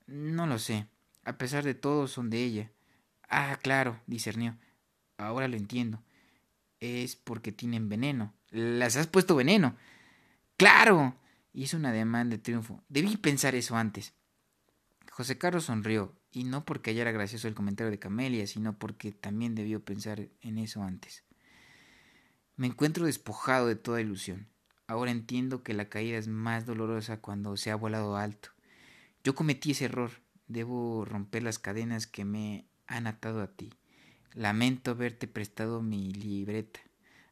No 0.07 0.47
lo 0.47 0.57
sé. 0.57 0.87
A 1.23 1.37
pesar 1.37 1.63
de 1.63 1.75
todo, 1.75 2.07
son 2.07 2.31
de 2.31 2.43
ella. 2.43 2.71
Ah, 3.29 3.59
claro, 3.61 4.01
discernió. 4.07 4.57
Ahora 5.17 5.47
lo 5.47 5.55
entiendo. 5.55 6.01
Es 6.79 7.15
porque 7.15 7.51
tienen 7.51 7.89
veneno. 7.89 8.33
Las 8.49 8.95
has 8.95 9.05
puesto 9.05 9.35
veneno. 9.35 9.75
Claro. 10.57 11.15
Hizo 11.53 11.77
un 11.77 11.85
ademán 11.85 12.31
de 12.31 12.39
triunfo. 12.39 12.83
Debí 12.89 13.17
pensar 13.17 13.53
eso 13.53 13.77
antes. 13.77 14.15
José 15.15 15.37
Carlos 15.37 15.63
sonrió, 15.63 16.13
y 16.33 16.43
no 16.43 16.65
porque 16.65 16.89
hallara 16.89 17.13
gracioso 17.13 17.47
el 17.47 17.55
comentario 17.55 17.89
de 17.89 17.99
Camelia, 17.99 18.45
sino 18.47 18.77
porque 18.77 19.13
también 19.13 19.55
debió 19.55 19.79
pensar 19.79 20.27
en 20.41 20.57
eso 20.57 20.83
antes. 20.83 21.23
Me 22.57 22.67
encuentro 22.67 23.05
despojado 23.05 23.67
de 23.67 23.77
toda 23.77 24.01
ilusión. 24.01 24.49
Ahora 24.87 25.11
entiendo 25.11 25.63
que 25.63 25.73
la 25.73 25.87
caída 25.87 26.17
es 26.17 26.27
más 26.27 26.65
dolorosa 26.65 27.21
cuando 27.21 27.55
se 27.55 27.71
ha 27.71 27.77
volado 27.77 28.17
alto. 28.17 28.49
Yo 29.23 29.35
cometí 29.35 29.71
ese 29.71 29.85
error. 29.85 30.11
Debo 30.49 31.05
romper 31.05 31.43
las 31.43 31.59
cadenas 31.59 32.07
que 32.07 32.25
me 32.25 32.67
han 32.85 33.07
atado 33.07 33.41
a 33.41 33.47
ti. 33.47 33.71
Lamento 34.33 34.91
haberte 34.91 35.29
prestado 35.29 35.81
mi 35.81 36.11
libreta, 36.11 36.81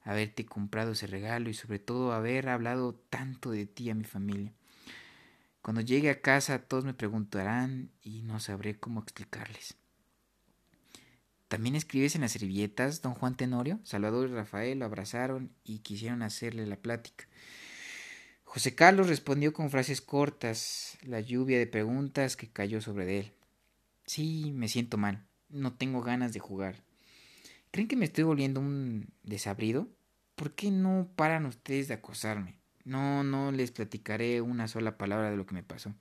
haberte 0.03 0.45
comprado 0.45 0.93
ese 0.93 1.07
regalo 1.07 1.49
y 1.49 1.53
sobre 1.53 1.79
todo 1.79 2.13
haber 2.13 2.47
hablado 2.47 2.95
tanto 3.09 3.51
de 3.51 3.65
ti 3.65 3.89
a 3.89 3.93
mi 3.93 4.05
familia. 4.05 4.53
Cuando 5.63 5.79
llegue 5.79 6.09
a 6.09 6.19
casa 6.19 6.59
todos 6.59 6.83
me 6.83 6.93
preguntarán 6.93 7.89
y 8.01 8.21
no 8.21 8.41
sabré 8.41 8.77
cómo 8.77 8.99
explicarles. 8.99 9.77
¿También 11.47 11.75
escribes 11.75 12.15
en 12.15 12.21
las 12.21 12.33
servilletas, 12.33 13.01
don 13.01 13.13
Juan 13.13 13.37
Tenorio? 13.37 13.79
Salvador 13.85 14.27
y 14.27 14.33
Rafael 14.33 14.79
lo 14.79 14.85
abrazaron 14.85 15.53
y 15.63 15.79
quisieron 15.79 16.21
hacerle 16.21 16.67
la 16.67 16.75
plática. 16.75 17.29
José 18.43 18.75
Carlos 18.75 19.07
respondió 19.07 19.53
con 19.53 19.69
frases 19.69 20.01
cortas, 20.01 20.97
la 21.01 21.21
lluvia 21.21 21.57
de 21.57 21.65
preguntas 21.65 22.35
que 22.35 22.51
cayó 22.51 22.81
sobre 22.81 23.19
él. 23.19 23.31
Sí, 24.05 24.51
me 24.53 24.67
siento 24.67 24.97
mal, 24.97 25.25
no 25.47 25.75
tengo 25.75 26.01
ganas 26.01 26.33
de 26.33 26.41
jugar. 26.41 26.83
¿Creen 27.71 27.87
que 27.87 27.95
me 27.95 28.03
estoy 28.03 28.25
volviendo 28.25 28.59
un 28.59 29.13
desabrido? 29.23 29.87
¿Por 30.35 30.55
qué 30.55 30.71
no 30.71 31.07
paran 31.15 31.45
ustedes 31.45 31.87
de 31.87 31.93
acosarme? 31.93 32.62
No, 32.83 33.23
no 33.23 33.51
les 33.51 33.71
platicaré 33.71 34.41
una 34.41 34.67
sola 34.67 34.97
palabra 34.97 35.31
de 35.31 35.37
lo 35.37 35.45
que 35.45 35.55
me 35.55 35.63
pasó. 35.63 35.93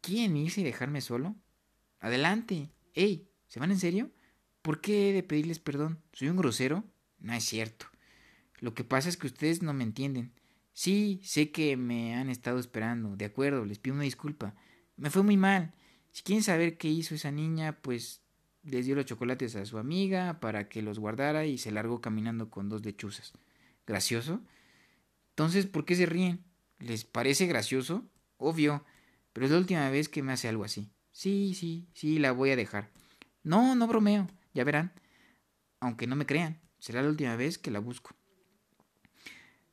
¿Quieren 0.00 0.36
irse 0.36 0.60
y 0.60 0.64
dejarme 0.64 1.00
solo? 1.00 1.36
Adelante. 2.00 2.70
¡Ey! 2.94 3.28
¿Se 3.46 3.60
van 3.60 3.70
en 3.70 3.78
serio? 3.78 4.10
¿Por 4.62 4.80
qué 4.80 5.10
he 5.10 5.12
de 5.12 5.22
pedirles 5.22 5.58
perdón? 5.58 6.00
¿Soy 6.12 6.28
un 6.28 6.36
grosero? 6.36 6.84
No 7.18 7.32
es 7.32 7.44
cierto. 7.44 7.86
Lo 8.58 8.74
que 8.74 8.84
pasa 8.84 9.08
es 9.08 9.16
que 9.16 9.26
ustedes 9.26 9.62
no 9.62 9.72
me 9.72 9.84
entienden. 9.84 10.32
Sí, 10.72 11.20
sé 11.24 11.50
que 11.50 11.76
me 11.76 12.14
han 12.14 12.30
estado 12.30 12.58
esperando. 12.58 13.16
De 13.16 13.24
acuerdo, 13.24 13.64
les 13.64 13.78
pido 13.78 13.94
una 13.94 14.04
disculpa. 14.04 14.54
Me 14.96 15.10
fue 15.10 15.22
muy 15.22 15.36
mal. 15.36 15.74
Si 16.10 16.22
quieren 16.22 16.42
saber 16.42 16.78
qué 16.78 16.88
hizo 16.88 17.14
esa 17.14 17.30
niña, 17.30 17.78
pues 17.82 18.22
les 18.62 18.86
dio 18.86 18.94
los 18.94 19.06
chocolates 19.06 19.56
a 19.56 19.64
su 19.64 19.78
amiga 19.78 20.40
para 20.40 20.68
que 20.68 20.82
los 20.82 20.98
guardara 20.98 21.46
y 21.46 21.58
se 21.58 21.72
largó 21.72 22.00
caminando 22.00 22.50
con 22.50 22.68
dos 22.68 22.84
lechuzas. 22.84 23.32
¿Gracioso? 23.86 24.40
Entonces, 25.32 25.66
¿por 25.66 25.84
qué 25.84 25.96
se 25.96 26.06
ríen? 26.06 26.44
¿Les 26.78 27.04
parece 27.04 27.46
gracioso? 27.46 28.06
Obvio, 28.36 28.84
pero 29.32 29.46
es 29.46 29.52
la 29.52 29.58
última 29.58 29.88
vez 29.88 30.08
que 30.08 30.22
me 30.22 30.32
hace 30.32 30.48
algo 30.48 30.64
así. 30.64 30.90
Sí, 31.10 31.54
sí, 31.54 31.88
sí, 31.94 32.18
la 32.18 32.32
voy 32.32 32.50
a 32.50 32.56
dejar. 32.56 32.90
No, 33.42 33.74
no 33.74 33.86
bromeo, 33.86 34.28
ya 34.52 34.64
verán. 34.64 34.92
Aunque 35.80 36.06
no 36.06 36.16
me 36.16 36.26
crean, 36.26 36.60
será 36.78 37.02
la 37.02 37.08
última 37.08 37.34
vez 37.36 37.56
que 37.56 37.70
la 37.70 37.78
busco. 37.78 38.14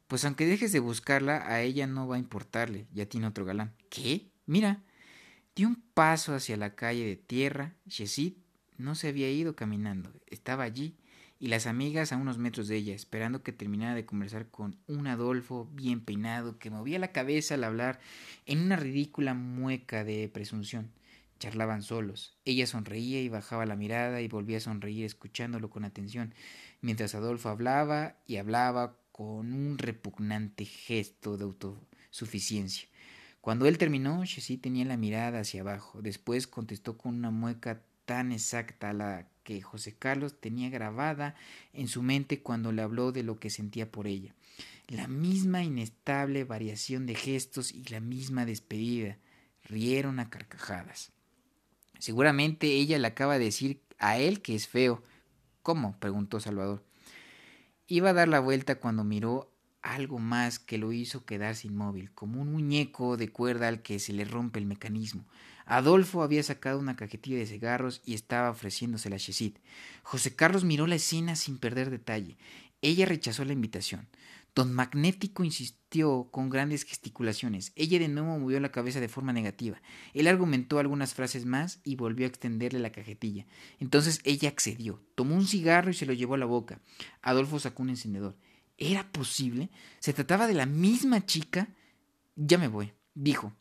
Pues 0.07 0.25
aunque 0.25 0.45
dejes 0.45 0.71
de 0.71 0.79
buscarla, 0.79 1.45
a 1.45 1.61
ella 1.61 1.87
no 1.87 2.07
va 2.07 2.15
a 2.15 2.19
importarle, 2.19 2.87
ya 2.93 3.05
tiene 3.05 3.27
otro 3.27 3.45
galán. 3.45 3.75
¿Qué? 3.89 4.31
Mira, 4.45 4.81
dio 5.55 5.67
un 5.67 5.75
paso 5.93 6.33
hacia 6.33 6.57
la 6.57 6.73
calle 6.73 7.05
de 7.05 7.15
tierra. 7.15 7.75
Shesid 7.85 8.33
no 8.77 8.95
se 8.95 9.09
había 9.09 9.29
ido 9.29 9.55
caminando, 9.55 10.11
estaba 10.27 10.63
allí, 10.63 10.97
y 11.39 11.47
las 11.47 11.67
amigas 11.67 12.11
a 12.11 12.17
unos 12.17 12.37
metros 12.37 12.67
de 12.67 12.75
ella, 12.75 12.93
esperando 12.93 13.43
que 13.43 13.53
terminara 13.53 13.95
de 13.95 14.05
conversar 14.05 14.49
con 14.49 14.77
un 14.87 15.07
Adolfo 15.07 15.69
bien 15.73 16.01
peinado 16.01 16.59
que 16.59 16.69
movía 16.69 16.99
la 16.99 17.13
cabeza 17.13 17.55
al 17.55 17.63
hablar 17.63 17.99
en 18.45 18.59
una 18.59 18.75
ridícula 18.75 19.33
mueca 19.33 20.03
de 20.03 20.27
presunción. 20.27 20.91
Charlaban 21.39 21.81
solos. 21.81 22.37
Ella 22.43 22.67
sonreía 22.67 23.21
y 23.21 23.29
bajaba 23.29 23.65
la 23.65 23.77
mirada 23.77 24.21
y 24.21 24.27
volvía 24.27 24.57
a 24.57 24.61
sonreír 24.61 25.05
escuchándolo 25.05 25.69
con 25.69 25.85
atención, 25.85 26.33
mientras 26.81 27.15
Adolfo 27.15 27.47
hablaba 27.47 28.17
y 28.27 28.35
hablaba 28.35 28.97
con 29.13 29.53
un 29.53 29.77
repugnante 29.77 30.65
gesto 30.65 31.37
de 31.37 31.45
autosuficiencia. 31.45 32.89
Cuando 33.39 33.65
él 33.67 33.77
terminó, 33.77 34.25
Chessy 34.25 34.57
tenía 34.57 34.83
la 34.83 34.97
mirada 34.97 35.39
hacia 35.39 35.61
abajo. 35.61 36.01
Después 36.01 36.45
contestó 36.47 36.97
con 36.97 37.15
una 37.15 37.31
mueca 37.31 37.81
tan 38.03 38.33
exacta 38.33 38.89
a 38.89 38.93
la 38.93 39.27
que 39.49 39.63
José 39.63 39.95
Carlos 39.97 40.39
tenía 40.39 40.69
grabada 40.69 41.33
en 41.73 41.87
su 41.87 42.03
mente 42.03 42.43
cuando 42.43 42.71
le 42.71 42.83
habló 42.83 43.11
de 43.11 43.23
lo 43.23 43.39
que 43.39 43.49
sentía 43.49 43.91
por 43.91 44.05
ella. 44.05 44.35
La 44.87 45.07
misma 45.07 45.63
inestable 45.63 46.43
variación 46.43 47.07
de 47.07 47.15
gestos 47.15 47.73
y 47.73 47.83
la 47.85 47.99
misma 47.99 48.45
despedida. 48.45 49.17
Rieron 49.63 50.19
a 50.19 50.29
carcajadas. 50.29 51.13
Seguramente 51.97 52.67
ella 52.67 52.99
le 52.99 53.07
acaba 53.07 53.39
de 53.39 53.45
decir 53.45 53.81
a 53.97 54.19
él 54.19 54.43
que 54.43 54.53
es 54.53 54.67
feo. 54.67 55.01
¿Cómo? 55.63 55.97
preguntó 55.99 56.39
Salvador. 56.39 56.83
Iba 57.87 58.11
a 58.11 58.13
dar 58.13 58.27
la 58.27 58.39
vuelta 58.39 58.75
cuando 58.75 59.03
miró 59.03 59.51
algo 59.81 60.19
más 60.19 60.59
que 60.59 60.77
lo 60.77 60.91
hizo 60.91 61.25
quedarse 61.25 61.65
inmóvil, 61.65 62.11
como 62.11 62.39
un 62.39 62.51
muñeco 62.51 63.17
de 63.17 63.29
cuerda 63.29 63.67
al 63.67 63.81
que 63.81 63.97
se 63.97 64.13
le 64.13 64.25
rompe 64.25 64.59
el 64.59 64.67
mecanismo. 64.67 65.25
Adolfo 65.69 66.23
había 66.23 66.41
sacado 66.41 66.79
una 66.79 66.95
cajetilla 66.95 67.37
de 67.37 67.45
cigarros 67.45 68.01
y 68.03 68.15
estaba 68.15 68.49
ofreciéndosela 68.49 69.17
a 69.17 69.19
Chesit. 69.19 69.59
José 70.01 70.35
Carlos 70.35 70.63
miró 70.63 70.87
la 70.87 70.95
escena 70.95 71.35
sin 71.35 71.59
perder 71.59 71.91
detalle. 71.91 72.37
Ella 72.81 73.05
rechazó 73.05 73.45
la 73.45 73.53
invitación. 73.53 74.07
Don 74.55 74.73
Magnético 74.73 75.43
insistió 75.43 76.29
con 76.31 76.49
grandes 76.49 76.85
gesticulaciones. 76.85 77.71
Ella 77.75 77.99
de 77.99 78.07
nuevo 78.07 78.39
movió 78.39 78.59
la 78.59 78.71
cabeza 78.71 78.99
de 78.99 79.09
forma 79.09 79.31
negativa. 79.31 79.79
Él 80.15 80.27
argumentó 80.27 80.79
algunas 80.79 81.13
frases 81.13 81.45
más 81.45 81.81
y 81.83 81.95
volvió 81.95 82.25
a 82.25 82.29
extenderle 82.29 82.79
la 82.79 82.91
cajetilla. 82.91 83.45
Entonces 83.79 84.21
ella 84.23 84.49
accedió. 84.49 85.03
Tomó 85.13 85.35
un 85.35 85.45
cigarro 85.45 85.91
y 85.91 85.93
se 85.93 86.07
lo 86.07 86.13
llevó 86.13 86.33
a 86.33 86.39
la 86.39 86.45
boca. 86.45 86.81
Adolfo 87.21 87.59
sacó 87.59 87.83
un 87.83 87.91
encendedor. 87.91 88.35
¿Era 88.77 89.11
posible? 89.11 89.69
¿Se 89.99 90.13
trataba 90.13 90.47
de 90.47 90.55
la 90.55 90.65
misma 90.65 91.25
chica? 91.27 91.69
Ya 92.35 92.57
me 92.57 92.69
voy, 92.69 92.93
dijo. 93.13 93.53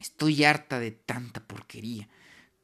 Estoy 0.00 0.44
harta 0.44 0.80
de 0.80 0.92
tanta 0.92 1.40
porquería. 1.40 2.08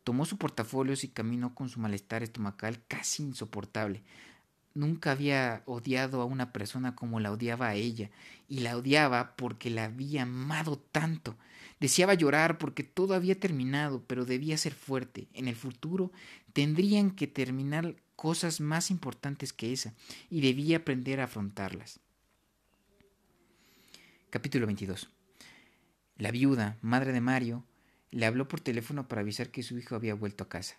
Tomó 0.05 0.25
su 0.25 0.39
portafolio 0.39 0.95
y 1.01 1.09
caminó 1.09 1.55
con 1.55 1.69
su 1.69 1.79
malestar 1.79 2.23
estomacal 2.23 2.83
casi 2.89 3.23
insoportable. 3.23 4.03
Nunca 4.73 5.13
había 5.13 5.63
odiado 5.67 6.23
a 6.23 6.25
una 6.25 6.53
persona 6.53 6.97
como 6.97 7.21
la 7.21 7.33
odiaba 7.33 7.69
a 7.69 7.75
ella, 7.75 8.11
y 8.49 8.61
la 8.61 8.77
odiaba 8.77 9.37
porque 9.37 9.69
la 9.69 9.85
había 9.85 10.23
amado 10.23 10.79
tanto. 10.79 11.37
Deseaba 11.79 12.15
llorar 12.15 12.57
porque 12.57 12.85
todo 12.85 13.15
había 13.15 13.39
terminado, 13.39 14.03
pero 14.07 14.25
debía 14.25 14.57
ser 14.57 14.73
fuerte. 14.73 15.29
En 15.35 15.47
el 15.47 15.57
futuro 15.57 16.13
tendrían 16.55 17.11
que 17.11 17.27
terminar 17.27 17.97
cosas 18.17 18.61
más 18.61 18.91
importantes 18.91 19.53
que 19.53 19.75
esa, 19.75 19.93
y 20.31 20.41
debía 20.41 20.79
aprender 20.79 21.21
a 21.21 21.25
afrontarlas. 21.25 22.01
Capítulo 24.31 24.67
22 24.67 25.11
la 26.17 26.31
viuda, 26.31 26.79
madre 26.81 27.13
de 27.13 27.21
Mario, 27.21 27.65
le 28.11 28.27
habló 28.27 28.49
por 28.49 28.61
teléfono 28.61 29.09
para 29.09 29.21
avisar 29.21 29.51
que 29.51 29.63
su 29.63 29.79
hijo 29.79 29.95
había 29.95 30.15
vuelto 30.15 30.45
a 30.45 30.49
casa. 30.49 30.77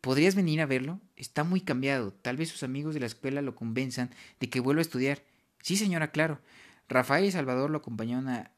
¿Podrías 0.00 0.34
venir 0.34 0.60
a 0.62 0.66
verlo? 0.66 1.00
Está 1.16 1.44
muy 1.44 1.60
cambiado. 1.60 2.12
Tal 2.12 2.38
vez 2.38 2.48
sus 2.48 2.62
amigos 2.62 2.94
de 2.94 3.00
la 3.00 3.06
escuela 3.06 3.42
lo 3.42 3.54
convenzan 3.54 4.10
de 4.40 4.48
que 4.48 4.60
vuelva 4.60 4.80
a 4.80 4.82
estudiar. 4.82 5.22
Sí, 5.62 5.76
señora, 5.76 6.10
claro. 6.10 6.40
Rafael 6.88 7.26
y 7.26 7.30
Salvador 7.30 7.70
lo 7.70 7.78
acompañaron 7.78 8.28
a, 8.28 8.52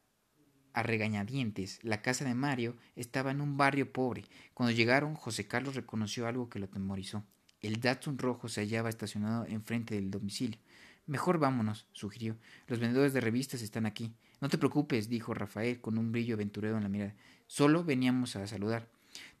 a 0.71 0.83
regañadientes. 0.83 1.79
La 1.83 2.01
casa 2.01 2.23
de 2.23 2.33
Mario 2.33 2.77
estaba 2.95 3.31
en 3.31 3.41
un 3.41 3.57
barrio 3.57 3.91
pobre. 3.91 4.23
Cuando 4.53 4.71
llegaron, 4.71 5.15
José 5.15 5.47
Carlos 5.47 5.75
reconoció 5.75 6.27
algo 6.27 6.49
que 6.49 6.59
lo 6.59 6.65
atemorizó. 6.65 7.25
El 7.61 7.81
Datsun 7.81 8.17
rojo 8.17 8.47
se 8.47 8.61
hallaba 8.61 8.89
estacionado 8.89 9.45
enfrente 9.45 9.95
del 9.95 10.11
domicilio. 10.11 10.59
Mejor 11.05 11.37
vámonos, 11.37 11.87
sugirió. 11.91 12.37
Los 12.67 12.79
vendedores 12.79 13.13
de 13.13 13.21
revistas 13.21 13.61
están 13.61 13.85
aquí. 13.85 14.13
No 14.39 14.49
te 14.49 14.57
preocupes, 14.57 15.09
dijo 15.09 15.33
Rafael 15.33 15.81
con 15.81 15.97
un 15.97 16.11
brillo 16.11 16.35
aventurero 16.35 16.77
en 16.77 16.83
la 16.83 16.89
mirada. 16.89 17.15
Solo 17.47 17.83
veníamos 17.83 18.35
a 18.35 18.47
saludar. 18.47 18.87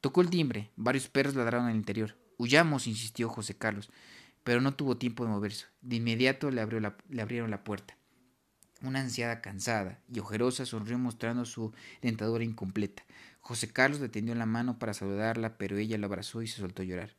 Tocó 0.01 0.21
el 0.21 0.29
timbre. 0.29 0.71
Varios 0.75 1.07
perros 1.07 1.35
ladraron 1.35 1.67
al 1.67 1.75
interior. 1.75 2.17
Huyamos, 2.37 2.87
insistió 2.87 3.29
José 3.29 3.55
Carlos, 3.55 3.89
pero 4.43 4.59
no 4.59 4.75
tuvo 4.75 4.97
tiempo 4.97 5.23
de 5.23 5.31
moverse. 5.31 5.67
De 5.81 5.95
inmediato 5.95 6.51
le, 6.51 6.61
abrió 6.61 6.79
le 6.79 7.21
abrieron 7.21 7.51
la 7.51 7.63
puerta. 7.63 7.95
Una 8.81 8.99
anciana 8.99 9.39
cansada 9.39 10.01
y 10.11 10.19
ojerosa 10.19 10.65
sonrió 10.65 10.99
mostrando 10.99 11.45
su 11.45 11.73
dentadura 12.01 12.43
incompleta. 12.43 13.05
José 13.39 13.71
Carlos 13.71 14.01
le 14.01 14.09
tendió 14.09 14.35
la 14.35 14.45
mano 14.45 14.77
para 14.77 14.93
saludarla, 14.93 15.57
pero 15.57 15.77
ella 15.77 15.97
lo 15.97 16.07
abrazó 16.07 16.41
y 16.41 16.47
se 16.47 16.59
soltó 16.59 16.81
a 16.81 16.85
llorar. 16.85 17.15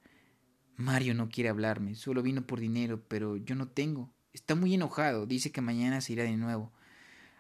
Mario 0.77 1.15
no 1.15 1.29
quiere 1.31 1.49
hablarme, 1.49 1.95
solo 1.95 2.23
vino 2.23 2.47
por 2.47 2.61
dinero, 2.61 3.03
pero 3.09 3.37
yo 3.39 3.55
no 3.55 3.69
tengo. 3.69 4.14
Está 4.35 4.55
muy 4.57 4.75
enojado, 4.75 5.27
dice 5.27 5.53
que 5.53 5.61
mañana 5.61 6.01
se 6.01 6.13
irá 6.13 6.25
de 6.25 6.37
nuevo. 6.37 6.73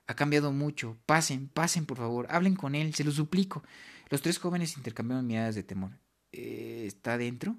Ha 0.06 0.14
cambiado 0.14 0.52
mucho. 0.52 0.96
Pasen, 1.06 1.48
pasen, 1.48 1.86
por 1.86 1.98
favor. 1.98 2.26
Hablen 2.30 2.54
con 2.54 2.74
él, 2.74 2.94
se 2.94 3.04
lo 3.04 3.10
suplico. 3.10 3.64
Los 4.10 4.22
tres 4.22 4.38
jóvenes 4.38 4.76
intercambiaron 4.76 5.26
miradas 5.26 5.56
de 5.56 5.64
temor. 5.64 5.90
Eh, 6.32 6.84
¿Está 6.86 7.18
dentro? 7.18 7.56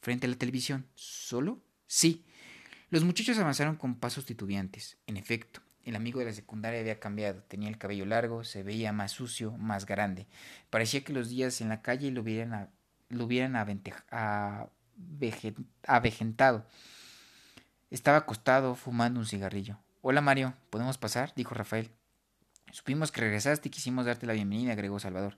Frente 0.00 0.26
a 0.26 0.30
la 0.30 0.36
televisión. 0.36 0.86
¿Solo? 0.94 1.62
Sí. 1.86 2.24
Los 2.90 3.04
muchachos 3.04 3.38
avanzaron 3.38 3.76
con 3.76 3.94
pasos 3.94 4.26
titubeantes. 4.26 4.98
En 5.06 5.16
efecto, 5.16 5.60
el 5.84 5.94
amigo 5.94 6.18
de 6.18 6.26
la 6.26 6.32
secundaria 6.32 6.80
había 6.80 6.98
cambiado. 6.98 7.42
Tenía 7.42 7.68
el 7.68 7.78
cabello 7.78 8.06
largo, 8.06 8.42
se 8.42 8.64
veía 8.64 8.92
más 8.92 9.12
sucio, 9.12 9.52
más 9.52 9.86
grande. 9.86 10.26
Parecía 10.70 11.04
que 11.04 11.12
los 11.12 11.28
días 11.28 11.60
en 11.60 11.68
la 11.68 11.80
calle 11.80 12.10
lo 12.10 12.22
hubieran, 12.22 12.70
lo 13.08 13.24
hubieran 13.24 13.54
avejentado. 15.86 16.66
Estaba 17.94 18.18
acostado 18.18 18.74
fumando 18.74 19.20
un 19.20 19.26
cigarrillo. 19.26 19.78
Hola 20.02 20.20
Mario, 20.20 20.54
¿podemos 20.68 20.98
pasar? 20.98 21.32
dijo 21.36 21.54
Rafael. 21.54 21.92
Supimos 22.72 23.12
que 23.12 23.20
regresaste 23.20 23.68
y 23.68 23.70
quisimos 23.70 24.04
darte 24.04 24.26
la 24.26 24.32
bienvenida, 24.32 24.72
agregó 24.72 24.98
Salvador. 24.98 25.36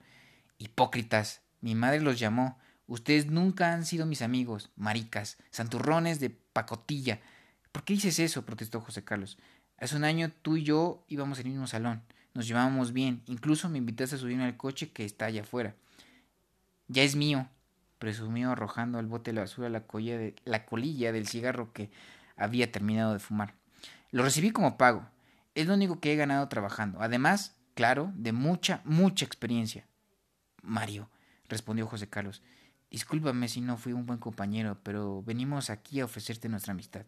Hipócritas. 0.56 1.42
Mi 1.60 1.74
madre 1.74 2.00
los 2.00 2.18
llamó. 2.18 2.58
Ustedes 2.86 3.26
nunca 3.26 3.74
han 3.74 3.84
sido 3.84 4.06
mis 4.06 4.22
amigos, 4.22 4.70
maricas, 4.74 5.36
santurrones 5.50 6.18
de 6.18 6.30
pacotilla. 6.30 7.20
¿Por 7.72 7.84
qué 7.84 7.92
dices 7.92 8.18
eso? 8.20 8.46
protestó 8.46 8.80
José 8.80 9.04
Carlos. 9.04 9.36
Hace 9.76 9.94
un 9.94 10.04
año 10.04 10.32
tú 10.40 10.56
y 10.56 10.62
yo 10.62 11.04
íbamos 11.08 11.38
el 11.40 11.48
mismo 11.48 11.66
salón. 11.66 12.04
Nos 12.32 12.48
llevábamos 12.48 12.94
bien. 12.94 13.20
Incluso 13.26 13.68
me 13.68 13.76
invitaste 13.76 14.16
a 14.16 14.18
subirme 14.18 14.44
al 14.44 14.56
coche 14.56 14.92
que 14.92 15.04
está 15.04 15.26
allá 15.26 15.42
afuera. 15.42 15.74
Ya 16.88 17.02
es 17.02 17.16
mío, 17.16 17.50
presumió 17.98 18.52
arrojando 18.52 18.98
al 18.98 19.08
bote 19.08 19.32
de 19.32 19.34
la 19.34 19.40
basura 19.42 19.68
la, 19.68 19.80
de, 19.80 20.34
la 20.46 20.64
colilla 20.64 21.12
del 21.12 21.28
cigarro 21.28 21.74
que 21.74 21.90
había 22.36 22.70
terminado 22.70 23.12
de 23.12 23.18
fumar. 23.18 23.54
Lo 24.10 24.22
recibí 24.22 24.50
como 24.50 24.76
pago. 24.76 25.08
Es 25.54 25.66
lo 25.66 25.74
único 25.74 26.00
que 26.00 26.12
he 26.12 26.16
ganado 26.16 26.48
trabajando. 26.48 27.00
Además, 27.00 27.56
claro, 27.74 28.12
de 28.14 28.32
mucha, 28.32 28.82
mucha 28.84 29.24
experiencia. 29.24 29.86
Mario, 30.62 31.10
respondió 31.48 31.86
José 31.86 32.08
Carlos, 32.08 32.42
discúlpame 32.90 33.48
si 33.48 33.60
no 33.60 33.76
fui 33.76 33.92
un 33.92 34.06
buen 34.06 34.18
compañero, 34.18 34.78
pero 34.82 35.22
venimos 35.22 35.70
aquí 35.70 36.00
a 36.00 36.04
ofrecerte 36.04 36.48
nuestra 36.48 36.72
amistad. 36.72 37.06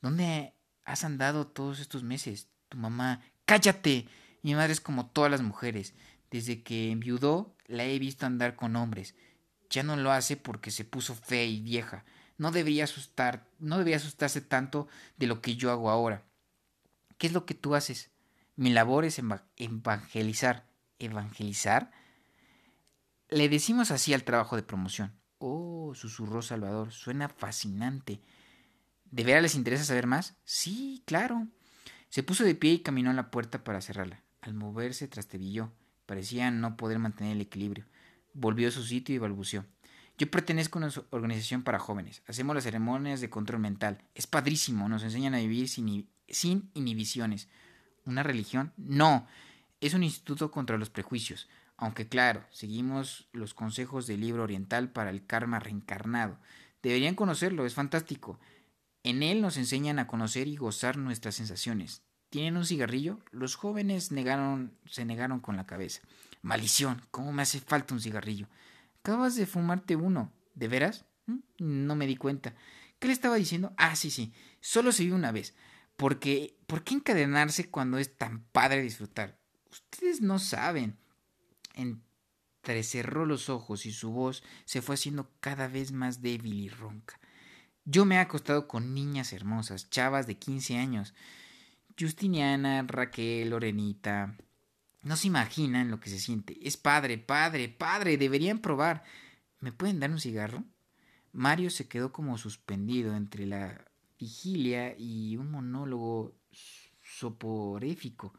¿Dónde 0.00 0.54
has 0.84 1.04
andado 1.04 1.46
todos 1.46 1.80
estos 1.80 2.02
meses? 2.02 2.48
Tu 2.68 2.78
mamá. 2.78 3.20
¡Cállate! 3.44 4.08
Mi 4.42 4.54
madre 4.54 4.72
es 4.72 4.80
como 4.80 5.06
todas 5.06 5.30
las 5.30 5.42
mujeres. 5.42 5.94
Desde 6.30 6.62
que 6.62 6.90
enviudó, 6.90 7.54
la 7.66 7.84
he 7.84 7.98
visto 7.98 8.26
andar 8.26 8.56
con 8.56 8.76
hombres. 8.76 9.14
Ya 9.70 9.82
no 9.82 9.96
lo 9.96 10.12
hace 10.12 10.36
porque 10.36 10.70
se 10.70 10.84
puso 10.84 11.14
fea 11.14 11.44
y 11.44 11.60
vieja 11.60 12.04
no 12.42 12.50
debería 12.50 12.82
asustar, 12.82 13.46
no 13.60 13.76
asustarse 13.76 14.40
tanto 14.40 14.88
de 15.16 15.28
lo 15.28 15.40
que 15.40 15.54
yo 15.54 15.70
hago 15.70 15.90
ahora. 15.90 16.24
¿Qué 17.16 17.28
es 17.28 17.32
lo 17.32 17.46
que 17.46 17.54
tú 17.54 17.76
haces? 17.76 18.10
Mi 18.56 18.70
labor 18.70 19.04
es 19.04 19.20
evangelizar. 19.56 20.66
¿Evangelizar? 20.98 21.92
Le 23.28 23.48
decimos 23.48 23.92
así 23.92 24.12
al 24.12 24.24
trabajo 24.24 24.56
de 24.56 24.64
promoción. 24.64 25.12
Oh, 25.38 25.92
susurró 25.94 26.42
Salvador, 26.42 26.90
suena 26.90 27.28
fascinante. 27.28 28.20
¿De 29.12 29.22
veras 29.22 29.42
les 29.42 29.54
interesa 29.54 29.84
saber 29.84 30.08
más? 30.08 30.34
Sí, 30.44 31.04
claro. 31.06 31.46
Se 32.08 32.24
puso 32.24 32.42
de 32.42 32.56
pie 32.56 32.72
y 32.72 32.78
caminó 32.80 33.10
a 33.10 33.14
la 33.14 33.30
puerta 33.30 33.62
para 33.62 33.80
cerrarla. 33.80 34.20
Al 34.40 34.54
moverse 34.54 35.06
trastebilló. 35.06 35.70
Parecía 36.06 36.50
no 36.50 36.76
poder 36.76 36.98
mantener 36.98 37.34
el 37.34 37.42
equilibrio. 37.42 37.86
Volvió 38.34 38.66
a 38.66 38.72
su 38.72 38.82
sitio 38.82 39.14
y 39.14 39.18
balbuceó. 39.18 39.64
Yo 40.18 40.30
pertenezco 40.30 40.78
a 40.78 40.82
una 40.82 40.92
organización 41.10 41.62
para 41.62 41.78
jóvenes. 41.78 42.22
Hacemos 42.26 42.54
las 42.54 42.64
ceremonias 42.64 43.20
de 43.20 43.30
control 43.30 43.60
mental. 43.60 44.02
Es 44.14 44.26
padrísimo. 44.26 44.88
Nos 44.88 45.02
enseñan 45.02 45.34
a 45.34 45.38
vivir 45.38 45.68
sin, 45.68 46.08
inhibiciones. 46.74 47.48
¿Una 48.04 48.22
religión? 48.22 48.72
No. 48.76 49.26
Es 49.80 49.94
un 49.94 50.02
instituto 50.02 50.50
contra 50.50 50.78
los 50.78 50.90
prejuicios. 50.90 51.48
Aunque 51.76 52.08
claro, 52.08 52.44
seguimos 52.50 53.28
los 53.32 53.54
consejos 53.54 54.06
del 54.06 54.20
libro 54.20 54.42
oriental 54.42 54.90
para 54.90 55.10
el 55.10 55.26
karma 55.26 55.58
reencarnado. 55.58 56.38
Deberían 56.82 57.14
conocerlo, 57.14 57.66
es 57.66 57.74
fantástico. 57.74 58.38
En 59.02 59.22
él 59.22 59.40
nos 59.40 59.56
enseñan 59.56 59.98
a 59.98 60.06
conocer 60.06 60.46
y 60.46 60.56
gozar 60.56 60.96
nuestras 60.96 61.34
sensaciones. 61.34 62.02
¿Tienen 62.30 62.56
un 62.56 62.64
cigarrillo? 62.64 63.18
Los 63.30 63.56
jóvenes 63.56 64.12
negaron, 64.12 64.72
se 64.86 65.04
negaron 65.04 65.40
con 65.40 65.56
la 65.56 65.66
cabeza. 65.66 66.00
Maldición, 66.40 67.02
¿cómo 67.10 67.32
me 67.32 67.42
hace 67.42 67.60
falta 67.60 67.94
un 67.94 68.00
cigarrillo? 68.00 68.46
Acabas 69.02 69.34
de 69.34 69.46
fumarte 69.46 69.96
uno. 69.96 70.32
¿De 70.54 70.68
veras? 70.68 71.06
¿Mm? 71.26 71.38
No 71.58 71.96
me 71.96 72.06
di 72.06 72.16
cuenta. 72.16 72.54
¿Qué 73.00 73.08
le 73.08 73.12
estaba 73.12 73.34
diciendo? 73.34 73.74
Ah, 73.76 73.96
sí, 73.96 74.12
sí. 74.12 74.32
Solo 74.60 74.92
se 74.92 75.04
vio 75.04 75.16
una 75.16 75.32
vez. 75.32 75.56
Porque, 75.96 76.56
¿por 76.68 76.84
qué 76.84 76.94
encadenarse 76.94 77.68
cuando 77.68 77.98
es 77.98 78.16
tan 78.16 78.44
padre 78.52 78.80
disfrutar? 78.80 79.40
Ustedes 79.72 80.20
no 80.20 80.38
saben. 80.38 80.98
Entrecerró 81.74 83.26
los 83.26 83.48
ojos 83.48 83.86
y 83.86 83.92
su 83.92 84.12
voz 84.12 84.44
se 84.66 84.82
fue 84.82 84.94
haciendo 84.94 85.32
cada 85.40 85.66
vez 85.66 85.90
más 85.90 86.22
débil 86.22 86.60
y 86.60 86.68
ronca. 86.68 87.18
Yo 87.84 88.04
me 88.04 88.14
he 88.14 88.18
acostado 88.18 88.68
con 88.68 88.94
niñas 88.94 89.32
hermosas, 89.32 89.90
chavas 89.90 90.28
de 90.28 90.38
15 90.38 90.78
años. 90.78 91.12
Justiniana, 91.98 92.84
Raquel, 92.86 93.50
Lorenita, 93.50 94.36
no 95.02 95.16
se 95.16 95.26
imaginan 95.26 95.90
lo 95.90 96.00
que 96.00 96.10
se 96.10 96.18
siente. 96.18 96.56
Es 96.62 96.76
padre, 96.76 97.18
padre, 97.18 97.68
padre. 97.68 98.16
Deberían 98.16 98.60
probar. 98.60 99.02
¿Me 99.60 99.72
pueden 99.72 100.00
dar 100.00 100.10
un 100.10 100.20
cigarro? 100.20 100.64
Mario 101.32 101.70
se 101.70 101.88
quedó 101.88 102.12
como 102.12 102.38
suspendido 102.38 103.16
entre 103.16 103.46
la 103.46 103.84
vigilia 104.18 104.94
y 104.96 105.36
un 105.36 105.50
monólogo 105.50 106.36
soporéfico. 107.02 108.32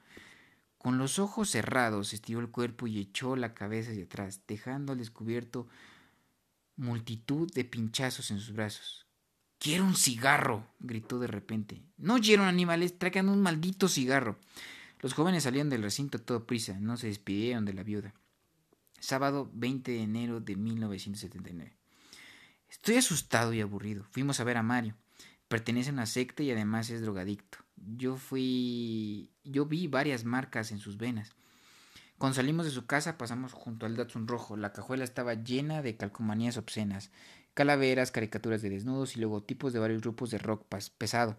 Con 0.78 0.97
los 0.97 1.19
ojos 1.19 1.49
cerrados 1.49 2.13
estiró 2.13 2.39
el 2.39 2.49
cuerpo 2.49 2.88
y 2.88 2.99
echó 2.99 3.36
la 3.36 3.54
cabeza 3.54 3.91
hacia 3.91 4.04
atrás, 4.04 4.41
dejando 4.47 4.93
al 4.93 4.99
descubierto 4.99 5.67
multitud 6.76 7.52
de 7.54 7.65
pinchazos 7.65 8.32
en 8.32 8.39
sus 8.39 8.54
brazos. 8.54 9.08
Quiero 9.60 9.86
un 9.86 9.95
cigarro, 9.95 10.67
gritó 10.80 11.19
de 11.19 11.28
repente. 11.28 11.84
No 11.97 12.15
oyeron 12.15 12.47
animales, 12.47 12.97
traigan 12.97 13.30
un 13.30 13.41
maldito 13.41 13.88
cigarro. 13.88 14.39
Los 15.03 15.13
jóvenes 15.13 15.43
salían 15.43 15.69
del 15.69 15.83
recinto 15.83 16.17
todo 16.17 16.47
prisa, 16.47 16.79
no 16.79 16.95
se 16.95 17.07
despidieron 17.07 17.65
de 17.65 17.73
la 17.73 17.83
viuda. 17.83 18.13
Sábado 19.01 19.51
20 19.53 19.91
de 19.91 20.01
enero 20.01 20.39
de 20.39 20.55
1979. 20.55 21.75
Estoy 22.69 22.95
asustado 22.95 23.51
y 23.51 23.59
aburrido. 23.59 24.05
Fuimos 24.11 24.39
a 24.39 24.45
ver 24.45 24.55
a 24.55 24.63
Mario. 24.63 24.95
Pertenece 25.49 25.89
a 25.89 25.93
una 25.93 26.05
secta 26.05 26.41
y 26.41 26.51
además 26.51 26.89
es 26.89 27.01
drogadicto. 27.01 27.57
Yo 27.75 28.15
fui. 28.15 29.29
Yo 29.43 29.65
vi 29.65 29.87
varias 29.87 30.23
marcas 30.23 30.71
en 30.71 30.79
sus 30.79 30.95
venas. 30.95 31.33
Cuando 32.17 32.35
salimos 32.35 32.65
de 32.65 32.71
su 32.71 32.85
casa 32.85 33.17
pasamos 33.17 33.51
junto 33.51 33.85
al 33.85 33.97
Datsun 33.97 34.25
rojo. 34.25 34.55
La 34.55 34.71
cajuela 34.71 35.03
estaba 35.03 35.33
llena 35.33 35.81
de 35.81 35.97
calcomanías 35.97 36.55
obscenas, 36.55 37.11
calaveras, 37.53 38.11
caricaturas 38.11 38.61
de 38.61 38.69
desnudos 38.69 39.17
y 39.17 39.19
logotipos 39.19 39.73
de 39.73 39.79
varios 39.79 40.01
grupos 40.01 40.31
de 40.31 40.37
rock 40.37 40.65
pesado. 40.97 41.37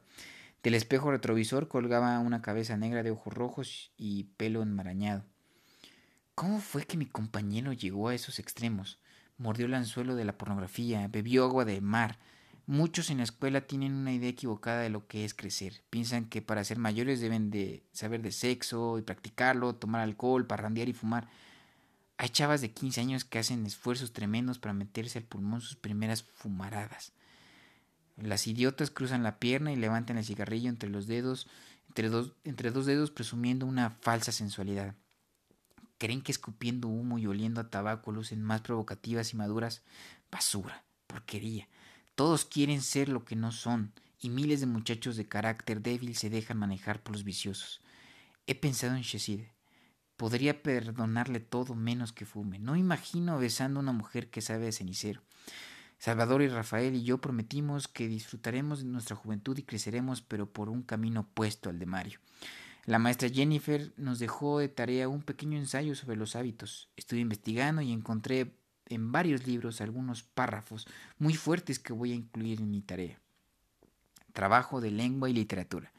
Del 0.64 0.72
espejo 0.72 1.10
retrovisor 1.10 1.68
colgaba 1.68 2.18
una 2.20 2.40
cabeza 2.40 2.78
negra 2.78 3.02
de 3.02 3.10
ojos 3.10 3.34
rojos 3.34 3.92
y 3.98 4.24
pelo 4.38 4.62
enmarañado. 4.62 5.26
¿Cómo 6.34 6.58
fue 6.58 6.86
que 6.86 6.96
mi 6.96 7.04
compañero 7.04 7.74
llegó 7.74 8.08
a 8.08 8.14
esos 8.14 8.38
extremos? 8.38 8.98
Mordió 9.36 9.66
el 9.66 9.74
anzuelo 9.74 10.14
de 10.14 10.24
la 10.24 10.38
pornografía, 10.38 11.06
bebió 11.08 11.44
agua 11.44 11.66
de 11.66 11.82
mar. 11.82 12.18
Muchos 12.64 13.10
en 13.10 13.18
la 13.18 13.24
escuela 13.24 13.66
tienen 13.66 13.92
una 13.92 14.14
idea 14.14 14.30
equivocada 14.30 14.80
de 14.80 14.88
lo 14.88 15.06
que 15.06 15.26
es 15.26 15.34
crecer. 15.34 15.82
Piensan 15.90 16.30
que 16.30 16.40
para 16.40 16.64
ser 16.64 16.78
mayores 16.78 17.20
deben 17.20 17.50
de 17.50 17.84
saber 17.92 18.22
de 18.22 18.32
sexo 18.32 18.98
y 18.98 19.02
practicarlo, 19.02 19.74
tomar 19.74 20.00
alcohol, 20.00 20.46
parrandear 20.46 20.88
y 20.88 20.94
fumar. 20.94 21.28
Hay 22.16 22.30
chavas 22.30 22.62
de 22.62 22.70
15 22.70 23.02
años 23.02 23.26
que 23.26 23.38
hacen 23.38 23.66
esfuerzos 23.66 24.14
tremendos 24.14 24.58
para 24.58 24.72
meterse 24.72 25.18
al 25.18 25.24
pulmón 25.24 25.60
sus 25.60 25.76
primeras 25.76 26.22
fumaradas. 26.22 27.12
Las 28.16 28.46
idiotas 28.46 28.90
cruzan 28.90 29.22
la 29.22 29.38
pierna 29.38 29.72
y 29.72 29.76
levantan 29.76 30.18
el 30.18 30.24
cigarrillo 30.24 30.68
entre 30.68 30.88
los 30.88 31.06
dedos, 31.06 31.48
entre 31.88 32.08
dos, 32.08 32.32
entre 32.44 32.70
dos 32.70 32.86
dedos 32.86 33.10
presumiendo 33.10 33.66
una 33.66 33.90
falsa 33.90 34.32
sensualidad. 34.32 34.94
¿Creen 35.98 36.22
que 36.22 36.32
escupiendo 36.32 36.88
humo 36.88 37.18
y 37.18 37.26
oliendo 37.26 37.60
a 37.60 37.70
tabaco 37.70 38.12
lucen 38.12 38.42
más 38.42 38.60
provocativas 38.60 39.32
y 39.32 39.36
maduras? 39.36 39.82
Basura, 40.30 40.84
porquería. 41.06 41.68
Todos 42.14 42.44
quieren 42.44 42.82
ser 42.82 43.08
lo 43.08 43.24
que 43.24 43.36
no 43.36 43.52
son, 43.52 43.92
y 44.20 44.30
miles 44.30 44.60
de 44.60 44.66
muchachos 44.66 45.16
de 45.16 45.26
carácter 45.26 45.82
débil 45.82 46.16
se 46.16 46.30
dejan 46.30 46.58
manejar 46.58 47.02
por 47.02 47.12
los 47.12 47.24
viciosos. 47.24 47.80
He 48.46 48.54
pensado 48.54 48.94
en 48.94 49.02
Sheside. 49.02 49.52
Podría 50.16 50.62
perdonarle 50.62 51.40
todo 51.40 51.74
menos 51.74 52.12
que 52.12 52.24
fume. 52.24 52.58
No 52.58 52.76
imagino 52.76 53.38
besando 53.38 53.80
a 53.80 53.82
una 53.82 53.92
mujer 53.92 54.30
que 54.30 54.40
sabe 54.40 54.66
de 54.66 54.72
cenicero. 54.72 55.22
Salvador 56.04 56.42
y 56.42 56.48
Rafael 56.48 56.96
y 56.96 57.02
yo 57.02 57.16
prometimos 57.16 57.88
que 57.88 58.08
disfrutaremos 58.08 58.80
de 58.80 58.84
nuestra 58.84 59.16
juventud 59.16 59.56
y 59.56 59.62
creceremos, 59.62 60.20
pero 60.20 60.44
por 60.44 60.68
un 60.68 60.82
camino 60.82 61.20
opuesto 61.20 61.70
al 61.70 61.78
de 61.78 61.86
Mario. 61.86 62.20
La 62.84 62.98
maestra 62.98 63.30
Jennifer 63.30 63.90
nos 63.96 64.18
dejó 64.18 64.58
de 64.58 64.68
tarea 64.68 65.08
un 65.08 65.22
pequeño 65.22 65.56
ensayo 65.56 65.94
sobre 65.94 66.18
los 66.18 66.36
hábitos. 66.36 66.90
Estuve 66.98 67.20
investigando 67.20 67.80
y 67.80 67.90
encontré 67.90 68.52
en 68.90 69.12
varios 69.12 69.46
libros 69.46 69.80
algunos 69.80 70.22
párrafos 70.22 70.86
muy 71.16 71.36
fuertes 71.36 71.78
que 71.78 71.94
voy 71.94 72.12
a 72.12 72.16
incluir 72.16 72.60
en 72.60 72.70
mi 72.70 72.82
tarea. 72.82 73.18
Trabajo 74.34 74.82
de 74.82 74.90
lengua 74.90 75.30
y 75.30 75.32
literatura. 75.32 75.90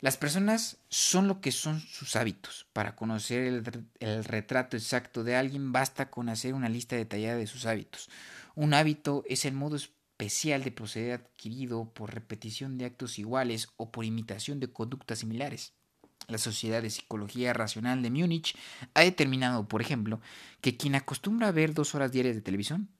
Las 0.00 0.18
personas 0.18 0.76
son 0.90 1.28
lo 1.28 1.40
que 1.40 1.52
son 1.52 1.80
sus 1.80 2.14
hábitos. 2.16 2.66
Para 2.74 2.94
conocer 2.94 3.44
el, 3.44 3.86
el, 4.00 4.24
retrato 4.24 4.76
exacto 4.76 5.24
de 5.24 5.36
alguien 5.36 5.72
basta 5.72 6.10
con 6.10 6.28
hacer 6.28 6.52
una 6.52 6.68
lista 6.68 6.96
detallada 6.96 7.36
de 7.36 7.46
sus 7.46 7.64
hábitos. 7.64 8.10
Un 8.54 8.74
hábito 8.74 9.24
es 9.28 9.44
el 9.44 9.54
modo 9.54 9.76
especial 9.76 10.62
de 10.62 10.72
proceder 10.72 11.12
adquirido 11.12 11.92
por 11.92 12.12
repetición 12.12 12.76
de 12.78 12.84
actos 12.84 13.18
iguales 13.18 13.68
o 13.76 13.90
por 13.90 14.04
imitación 14.04 14.60
de 14.60 14.70
conductas 14.70 15.20
similares. 15.20 15.72
La 16.28 16.38
Sociedad 16.38 16.82
de 16.82 16.90
Psicología 16.90 17.52
Racional 17.52 18.02
de 18.02 18.10
Múnich 18.10 18.56
ha 18.94 19.00
determinado, 19.00 19.66
por 19.66 19.80
ejemplo, 19.80 20.20
que 20.60 20.76
quien 20.76 20.94
acostumbra 20.94 21.48
a 21.48 21.52
ver 21.52 21.74
dos 21.74 21.94
horas 21.94 22.12
diarias 22.12 22.36
de 22.36 22.42
televisión 22.42 22.90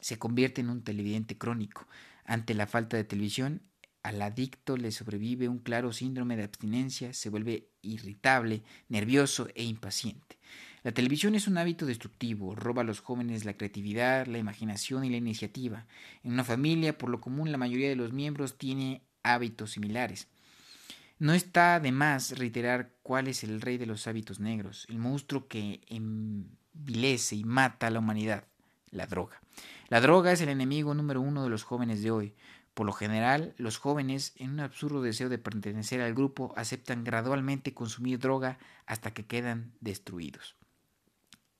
se 0.00 0.18
convierte 0.18 0.60
en 0.60 0.70
un 0.70 0.82
televidente 0.82 1.38
crónico. 1.38 1.86
Ante 2.24 2.54
la 2.54 2.66
falta 2.66 2.96
de 2.96 3.04
televisión, 3.04 3.62
al 4.02 4.20
adicto 4.20 4.76
le 4.76 4.90
sobrevive 4.90 5.48
un 5.48 5.58
claro 5.58 5.92
síndrome 5.92 6.36
de 6.36 6.44
abstinencia, 6.44 7.12
se 7.14 7.30
vuelve 7.30 7.70
irritable, 7.80 8.62
nervioso 8.88 9.48
e 9.54 9.64
impaciente. 9.64 10.38
La 10.84 10.92
televisión 10.92 11.34
es 11.34 11.48
un 11.48 11.56
hábito 11.56 11.86
destructivo, 11.86 12.54
roba 12.54 12.82
a 12.82 12.84
los 12.84 13.00
jóvenes 13.00 13.46
la 13.46 13.56
creatividad, 13.56 14.26
la 14.26 14.36
imaginación 14.36 15.02
y 15.06 15.08
la 15.08 15.16
iniciativa. 15.16 15.86
En 16.22 16.34
una 16.34 16.44
familia, 16.44 16.98
por 16.98 17.08
lo 17.08 17.22
común, 17.22 17.50
la 17.50 17.56
mayoría 17.56 17.88
de 17.88 17.96
los 17.96 18.12
miembros 18.12 18.58
tiene 18.58 19.00
hábitos 19.22 19.70
similares. 19.70 20.28
No 21.18 21.32
está 21.32 21.80
de 21.80 21.90
más 21.90 22.36
reiterar 22.36 22.90
cuál 23.02 23.28
es 23.28 23.44
el 23.44 23.62
rey 23.62 23.78
de 23.78 23.86
los 23.86 24.06
hábitos 24.06 24.40
negros, 24.40 24.84
el 24.90 24.98
monstruo 24.98 25.48
que 25.48 25.80
envilece 25.88 27.34
y 27.34 27.44
mata 27.44 27.86
a 27.86 27.90
la 27.90 28.00
humanidad, 28.00 28.44
la 28.90 29.06
droga. 29.06 29.40
La 29.88 30.02
droga 30.02 30.32
es 30.32 30.42
el 30.42 30.50
enemigo 30.50 30.92
número 30.92 31.22
uno 31.22 31.44
de 31.44 31.48
los 31.48 31.62
jóvenes 31.62 32.02
de 32.02 32.10
hoy. 32.10 32.34
Por 32.74 32.84
lo 32.84 32.92
general, 32.92 33.54
los 33.56 33.78
jóvenes, 33.78 34.34
en 34.36 34.50
un 34.50 34.60
absurdo 34.60 35.00
deseo 35.00 35.30
de 35.30 35.38
pertenecer 35.38 36.02
al 36.02 36.12
grupo, 36.12 36.52
aceptan 36.58 37.04
gradualmente 37.04 37.72
consumir 37.72 38.18
droga 38.18 38.58
hasta 38.84 39.14
que 39.14 39.24
quedan 39.24 39.72
destruidos. 39.80 40.56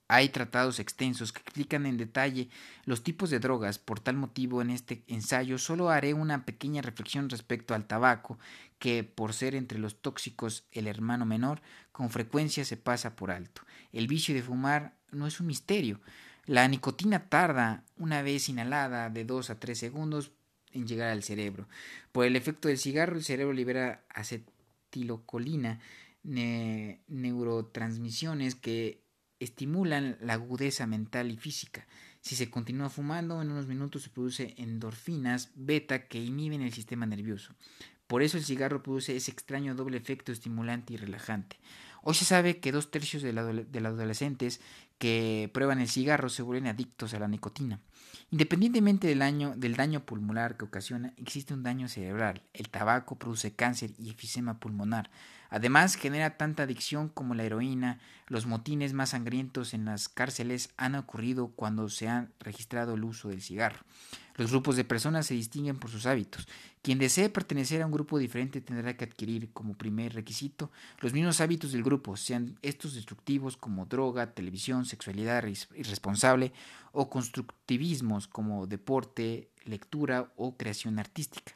Hay 0.06 0.28
tratados 0.28 0.80
extensos 0.80 1.32
que 1.32 1.40
explican 1.40 1.86
en 1.86 1.96
detalle 1.96 2.50
los 2.84 3.02
tipos 3.02 3.30
de 3.30 3.38
drogas, 3.38 3.78
por 3.78 4.00
tal 4.00 4.16
motivo 4.16 4.60
en 4.60 4.68
este 4.68 5.02
ensayo 5.06 5.56
solo 5.56 5.88
haré 5.88 6.12
una 6.12 6.44
pequeña 6.44 6.82
reflexión 6.82 7.30
respecto 7.30 7.74
al 7.74 7.86
tabaco, 7.86 8.38
que 8.78 9.02
por 9.02 9.32
ser 9.32 9.54
entre 9.54 9.78
los 9.78 10.02
tóxicos 10.02 10.66
el 10.72 10.88
hermano 10.88 11.24
menor, 11.24 11.62
con 11.90 12.10
frecuencia 12.10 12.66
se 12.66 12.76
pasa 12.76 13.16
por 13.16 13.30
alto. 13.30 13.62
El 13.92 14.06
vicio 14.06 14.34
de 14.34 14.42
fumar 14.42 14.94
no 15.10 15.26
es 15.26 15.40
un 15.40 15.46
misterio. 15.46 16.02
La 16.44 16.68
nicotina 16.68 17.30
tarda, 17.30 17.82
una 17.96 18.20
vez 18.20 18.50
inhalada, 18.50 19.08
de 19.08 19.24
2 19.24 19.48
a 19.48 19.58
3 19.58 19.78
segundos 19.78 20.32
en 20.72 20.86
llegar 20.86 21.08
al 21.08 21.22
cerebro. 21.22 21.66
Por 22.12 22.26
el 22.26 22.36
efecto 22.36 22.68
del 22.68 22.76
cigarro, 22.76 23.16
el 23.16 23.24
cerebro 23.24 23.54
libera 23.54 24.04
acetilocolina, 24.10 25.80
neurotransmisiones 26.22 28.54
que 28.54 29.03
estimulan 29.40 30.16
la 30.20 30.34
agudeza 30.34 30.86
mental 30.86 31.30
y 31.30 31.36
física. 31.36 31.86
Si 32.20 32.36
se 32.36 32.50
continúa 32.50 32.88
fumando, 32.88 33.42
en 33.42 33.50
unos 33.50 33.66
minutos 33.66 34.02
se 34.02 34.10
produce 34.10 34.54
endorfinas 34.56 35.50
beta 35.54 36.08
que 36.08 36.22
inhiben 36.22 36.62
el 36.62 36.72
sistema 36.72 37.04
nervioso. 37.06 37.54
Por 38.06 38.22
eso 38.22 38.36
el 38.36 38.44
cigarro 38.44 38.82
produce 38.82 39.16
ese 39.16 39.30
extraño 39.30 39.74
doble 39.74 39.96
efecto 39.96 40.32
estimulante 40.32 40.94
y 40.94 40.96
relajante. 40.96 41.58
Hoy 42.02 42.14
se 42.14 42.26
sabe 42.26 42.60
que 42.60 42.70
dos 42.70 42.90
tercios 42.90 43.22
de, 43.22 43.32
los 43.32 43.66
adolescentes 43.74 44.60
que 44.98 45.50
prueban 45.54 45.80
el 45.80 45.88
cigarro 45.88 46.28
se 46.28 46.42
vuelven 46.42 46.66
adictos 46.66 47.14
a 47.14 47.18
la 47.18 47.28
nicotina. 47.28 47.80
Independientemente 48.30 49.06
del, 49.06 49.54
del 49.56 49.74
daño 49.74 50.04
pulmonar 50.04 50.56
que 50.58 50.66
ocasiona, 50.66 51.14
existe 51.16 51.54
un 51.54 51.62
daño 51.62 51.88
cerebral. 51.88 52.42
El 52.52 52.68
tabaco 52.68 53.18
produce 53.18 53.54
cáncer 53.54 53.92
y 53.98 54.10
efisema 54.10 54.60
pulmonar. 54.60 55.10
Además, 55.54 55.94
genera 55.94 56.36
tanta 56.36 56.64
adicción 56.64 57.08
como 57.08 57.36
la 57.36 57.44
heroína. 57.44 58.00
Los 58.26 58.44
motines 58.44 58.92
más 58.92 59.10
sangrientos 59.10 59.72
en 59.72 59.84
las 59.84 60.08
cárceles 60.08 60.70
han 60.76 60.96
ocurrido 60.96 61.52
cuando 61.54 61.88
se 61.88 62.08
ha 62.08 62.26
registrado 62.40 62.94
el 62.94 63.04
uso 63.04 63.28
del 63.28 63.40
cigarro. 63.40 63.78
Los 64.34 64.50
grupos 64.50 64.74
de 64.74 64.82
personas 64.82 65.26
se 65.26 65.34
distinguen 65.34 65.78
por 65.78 65.90
sus 65.90 66.06
hábitos. 66.06 66.48
Quien 66.82 66.98
desee 66.98 67.28
pertenecer 67.28 67.82
a 67.82 67.86
un 67.86 67.92
grupo 67.92 68.18
diferente 68.18 68.60
tendrá 68.60 68.96
que 68.96 69.04
adquirir 69.04 69.52
como 69.52 69.78
primer 69.78 70.14
requisito 70.14 70.72
los 70.98 71.12
mismos 71.12 71.40
hábitos 71.40 71.70
del 71.70 71.84
grupo, 71.84 72.16
sean 72.16 72.58
estos 72.62 72.94
destructivos 72.96 73.56
como 73.56 73.86
droga, 73.86 74.34
televisión, 74.34 74.86
sexualidad 74.86 75.44
irresponsable 75.76 76.52
o 76.90 77.08
constructivismos 77.08 78.26
como 78.26 78.66
deporte, 78.66 79.50
lectura 79.64 80.32
o 80.34 80.56
creación 80.56 80.98
artística. 80.98 81.54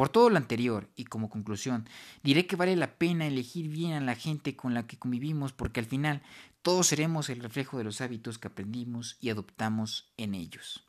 Por 0.00 0.08
todo 0.08 0.30
lo 0.30 0.38
anterior 0.38 0.88
y 0.96 1.04
como 1.04 1.28
conclusión, 1.28 1.86
diré 2.22 2.46
que 2.46 2.56
vale 2.56 2.74
la 2.74 2.94
pena 2.94 3.26
elegir 3.26 3.68
bien 3.68 3.92
a 3.92 4.00
la 4.00 4.14
gente 4.14 4.56
con 4.56 4.72
la 4.72 4.86
que 4.86 4.98
convivimos 4.98 5.52
porque 5.52 5.78
al 5.78 5.84
final 5.84 6.22
todos 6.62 6.86
seremos 6.86 7.28
el 7.28 7.42
reflejo 7.42 7.76
de 7.76 7.84
los 7.84 8.00
hábitos 8.00 8.38
que 8.38 8.48
aprendimos 8.48 9.18
y 9.20 9.28
adoptamos 9.28 10.10
en 10.16 10.34
ellos. 10.34 10.88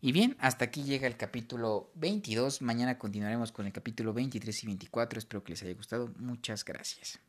Y 0.00 0.10
bien, 0.10 0.36
hasta 0.40 0.64
aquí 0.64 0.82
llega 0.82 1.06
el 1.06 1.16
capítulo 1.16 1.92
22. 1.94 2.62
Mañana 2.62 2.98
continuaremos 2.98 3.52
con 3.52 3.66
el 3.66 3.72
capítulo 3.72 4.12
23 4.12 4.64
y 4.64 4.66
24. 4.66 5.20
Espero 5.20 5.44
que 5.44 5.52
les 5.52 5.62
haya 5.62 5.74
gustado. 5.74 6.12
Muchas 6.18 6.64
gracias. 6.64 7.20